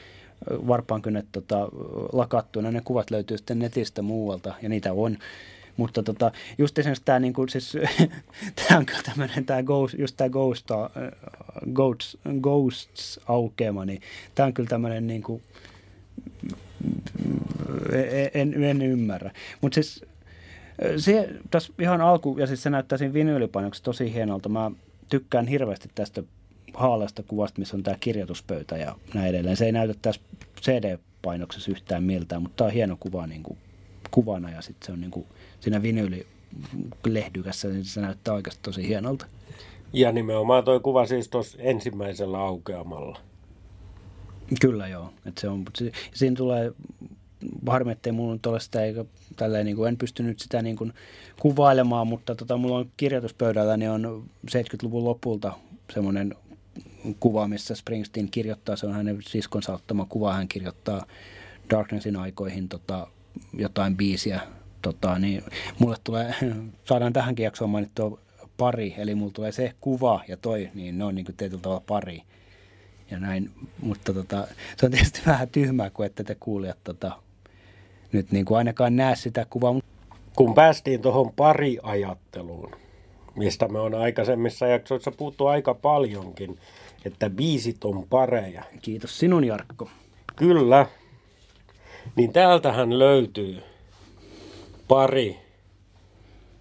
[0.50, 1.68] varpaankynnet tota,
[2.14, 2.72] lakattuina.
[2.72, 5.18] Ne kuvat löytyy sitten netistä muualta ja niitä on.
[5.78, 7.78] Mutta tota, just esimerkiksi tämä, niin kuin, siis,
[8.68, 10.78] tämä on tämmöinen, tämä ghost, just tämä ghost, uh,
[11.74, 14.02] ghosts, ghosts aukeama, niin
[14.36, 15.42] tämä on kyllä tämmöinen niin kuin,
[18.34, 19.32] en, en ymmärrä.
[19.62, 20.06] Mutta siis
[20.98, 24.50] se tässä ihan alku, ja siis se näyttää siinä vinyylipainoksi tosi hienolta.
[24.50, 24.72] Mä
[25.10, 26.24] tykkään hirveästi tästä
[26.74, 29.58] haaleasta kuvasta, missä on tämä kirjoituspöytä ja näin edelleen.
[29.58, 30.22] Se ei näytä tässä
[30.62, 33.58] CD-painoksessa yhtään miltään, mutta tämä on hieno kuva niin kuin,
[34.12, 35.26] kuvana ja sitten se on niin kuin,
[35.60, 39.26] siinä vinyylilehdykässä, niin se näyttää oikeasti tosi hienolta.
[39.94, 43.20] Ja nimenomaan tuo kuva siis tuossa ensimmäisellä aukeamalla.
[44.62, 45.14] Kyllä joo.
[45.26, 45.66] Et se on,
[46.14, 46.72] siinä tulee
[47.68, 50.94] harmi, ettei mulla nyt ole sitä, eikä tälleen, niin kuin, en pystynyt sitä niin kuin,
[51.40, 55.54] kuvailemaan, mutta tota, mulla on kirjoituspöydällä, niin on 70-luvun lopulta
[55.94, 56.36] semmoinen
[57.20, 61.06] kuva, missä Springsteen kirjoittaa, se on hänen siskonsa ottama kuva, hän kirjoittaa
[61.70, 63.08] Darknessin aikoihin tota,
[63.54, 64.42] jotain biisiä,
[64.82, 65.44] tota, niin
[65.80, 66.36] mulle tulee,
[66.90, 68.20] saadaan tähänkin jaksoon mainittua
[68.58, 71.84] pari, eli mulla tulee se kuva ja toi, niin ne on niin kuin tietyllä tavalla
[71.88, 72.24] pari.
[73.12, 77.22] Ja näin, mutta tota, se on tietysti vähän tyhmää, kun ette te kuulijat tota,
[78.12, 79.76] nyt niin kuin ainakaan näe sitä kuvaa.
[80.36, 82.72] Kun päästiin tuohon pariajatteluun,
[83.36, 86.58] mistä me on aikaisemmissa jaksoissa puhuttu aika paljonkin,
[87.06, 88.64] että biisit on pareja.
[88.82, 89.90] Kiitos sinun Jarkko.
[90.36, 90.86] Kyllä.
[92.16, 93.64] Niin täältähän löytyy
[94.88, 95.38] pari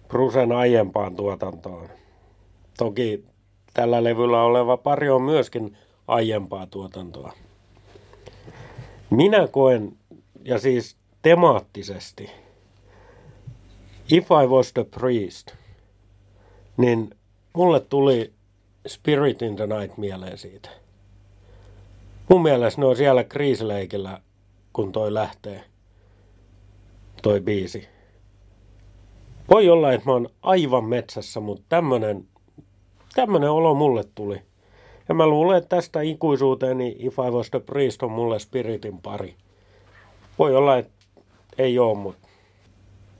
[0.07, 1.89] Prusen aiempaan tuotantoon.
[2.77, 3.23] Toki
[3.73, 5.77] tällä levyllä oleva pari on myöskin
[6.07, 7.33] aiempaa tuotantoa.
[9.09, 9.97] Minä koen,
[10.43, 10.97] ja siis
[11.27, 12.29] temaattisesti,
[14.11, 15.51] If I Was the Priest,
[16.77, 17.09] niin
[17.53, 18.33] mulle tuli
[18.87, 20.69] Spirit in the Night mieleen siitä.
[22.29, 24.21] Mun mielestä ne on siellä kriisileikillä,
[24.73, 25.63] kun toi lähtee,
[27.21, 27.87] toi biisi.
[29.49, 32.23] Voi olla, että mä oon aivan metsässä, mutta tämmönen,
[33.15, 34.41] tämmönen olo mulle tuli.
[35.09, 39.01] Ja mä luulen, että tästä ikuisuuteen niin If I Was the Priest on mulle Spiritin
[39.01, 39.35] pari.
[40.39, 40.96] Voi olla, että
[41.57, 42.27] ei ole, mutta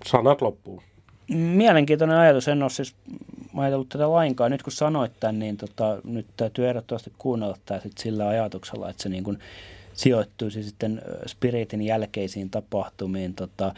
[0.05, 0.83] sanat loppuu.
[1.29, 2.47] Mielenkiintoinen ajatus.
[2.47, 2.95] En ole siis
[3.57, 4.51] ajatellut tätä lainkaan.
[4.51, 9.03] Nyt kun sanoit tämän, niin tota, nyt täytyy ehdottomasti kuunnella tämä sit sillä ajatuksella, että
[9.03, 9.39] se niin kuin
[9.93, 13.33] sijoittuisi sitten Spiritin jälkeisiin tapahtumiin.
[13.33, 13.73] Tota,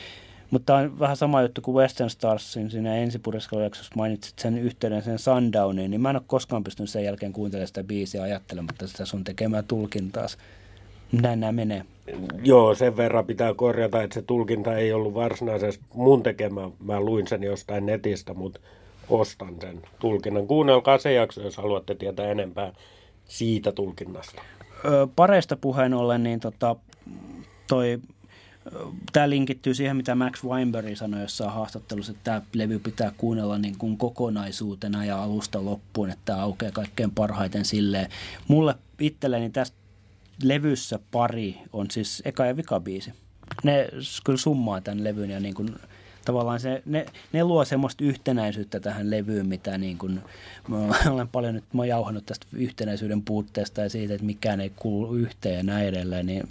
[0.52, 5.92] mutta on vähän sama juttu kuin Western Starsin siinä ensipuriskalujaksossa mainitsit sen yhteyden sen Sundowniin,
[5.92, 9.64] niin mä en ole koskaan pystynyt sen jälkeen kuuntelemaan sitä biisiä ajattelematta sitä sun tekemää
[9.64, 10.28] tulkintaa.
[11.12, 11.86] Näin nämä menee.
[12.44, 16.70] Joo, sen verran pitää korjata, että se tulkinta ei ollut varsinaisesti mun tekemä.
[16.84, 18.60] Mä luin sen jostain netistä, mutta
[19.10, 20.48] ostan sen tulkinnan.
[20.48, 22.74] Kuunnelkaa se jakso, jos haluatte tietää enempää
[23.26, 24.42] siitä tulkinnasta.
[24.86, 26.76] Öö, pareista puheen ollen, niin tota,
[27.68, 28.00] toi
[29.14, 33.78] Tämä linkittyy siihen, mitä Max Weinberg sanoi jossain haastattelussa, että tämä levy pitää kuunnella niin
[33.78, 38.10] kuin kokonaisuutena ja alusta loppuun, että tämä aukeaa kaikkein parhaiten silleen.
[38.48, 39.78] Mulle itselleni tästä
[40.44, 43.14] levyssä pari on siis eka ja vika biisi.
[43.64, 43.90] Ne
[44.24, 45.76] kyllä summaa tämän levyn ja niin kuin,
[46.26, 50.22] tavallaan se, ne, ne luo semmoista yhtenäisyyttä tähän levyyn, mitä niin kuin,
[50.68, 50.78] mä
[51.14, 55.58] olen paljon nyt mä jauhannut tästä yhtenäisyyden puutteesta ja siitä, että mikään ei kuulu yhteen
[55.58, 56.44] ja näin edelleen, niin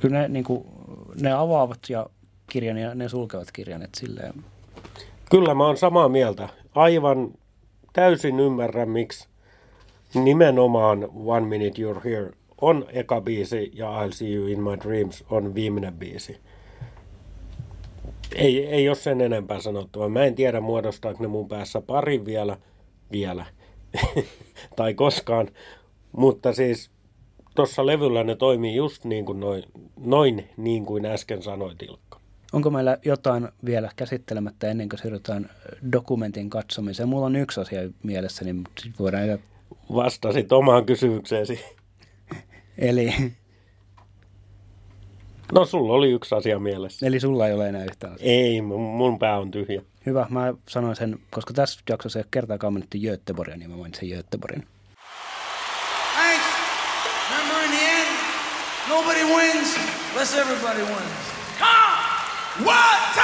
[0.00, 0.64] kyllä ne, niin kuin,
[1.20, 2.06] ne avaavat ja
[2.46, 4.34] kirjan ja ne sulkevat kirjan, että silleen.
[5.30, 6.48] Kyllä mä oon samaa mieltä.
[6.74, 7.32] Aivan
[7.92, 9.28] täysin ymmärrän, miksi
[10.14, 12.30] nimenomaan One Minute You're Here
[12.64, 16.36] on eka biisi ja I'll See You In My Dreams on viimeinen biisi.
[18.34, 20.08] Ei, ei ole sen enempää sanottavaa.
[20.08, 22.56] Mä en tiedä muodostaako ne mun päässä pari vielä,
[23.12, 23.46] vielä,
[24.76, 25.48] tai koskaan,
[26.12, 26.90] mutta siis
[27.54, 29.64] tuossa levyllä ne toimii just niin kuin noin,
[30.04, 32.20] noin niin kuin äsken sanoit Ilkka.
[32.52, 35.50] Onko meillä jotain vielä käsittelemättä ennen kuin siirrytään
[35.92, 37.08] dokumentin katsomiseen?
[37.08, 39.38] Mulla on yksi asia mielessäni, mutta voidaan...
[39.94, 41.60] Vastasit omaan kysymykseesi.
[42.78, 43.14] Eli...
[45.52, 47.06] No sulla oli yksi asia mielessä.
[47.06, 48.30] Eli sulla ei ole enää yhtään asiaa.
[48.30, 49.82] Ei, mun pää on tyhjä.
[50.06, 54.08] Hyvä, mä sanoin sen, koska tässä jaksossa ei ole kertaakaan mainittu Göteborgia, niin mä mainitsin
[54.08, 54.66] Göteborgin.
[56.14, 56.44] Thanks.
[57.30, 58.08] Remember in the end,
[58.88, 59.76] nobody wins
[60.12, 61.24] unless everybody wins.
[61.58, 62.64] Come!
[62.64, 63.23] What?